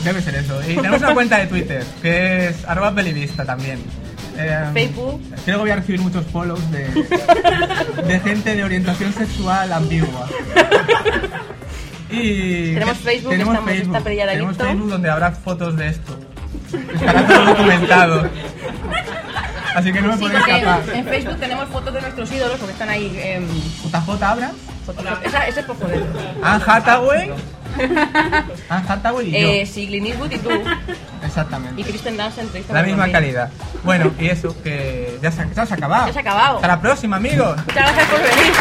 [0.04, 0.62] Debe ser eso.
[0.70, 3.80] Y tenemos una cuenta de Twitter, que es arroba pelivista también.
[4.38, 5.22] Eh, Facebook.
[5.46, 6.88] Creo que voy a recibir muchos follows de,
[8.08, 10.28] de gente de orientación sexual ambigua.
[12.10, 14.58] Y Tenemos Facebook, tenemos estamos Facebook, esta tenemos.
[14.58, 16.20] Facebook donde habrá fotos de esto.
[17.28, 18.30] Todo documentado.
[19.76, 20.82] Así que no me Sí, podéis escapar.
[20.94, 23.20] en Facebook tenemos fotos de nuestros ídolos porque están ahí.
[23.24, 23.48] em,
[23.84, 24.52] JJ Abra,
[25.24, 26.04] esa, ese es por joder.
[26.44, 27.32] Anne Hathaway
[28.70, 29.38] Ah, Hathaway y yo.
[29.50, 30.50] Eh, sí, Clint Eastwood y tú.
[31.26, 31.82] Exactamente.
[31.82, 33.50] Y Kristen Dunst entrevista La misma calidad.
[33.84, 36.06] Bueno, y eso, que ya se, ya se ha acabado.
[36.08, 36.56] Ya se ha acabado.
[36.58, 37.58] Hasta la próxima, amigos.
[37.66, 38.54] Muchas gracias por venir.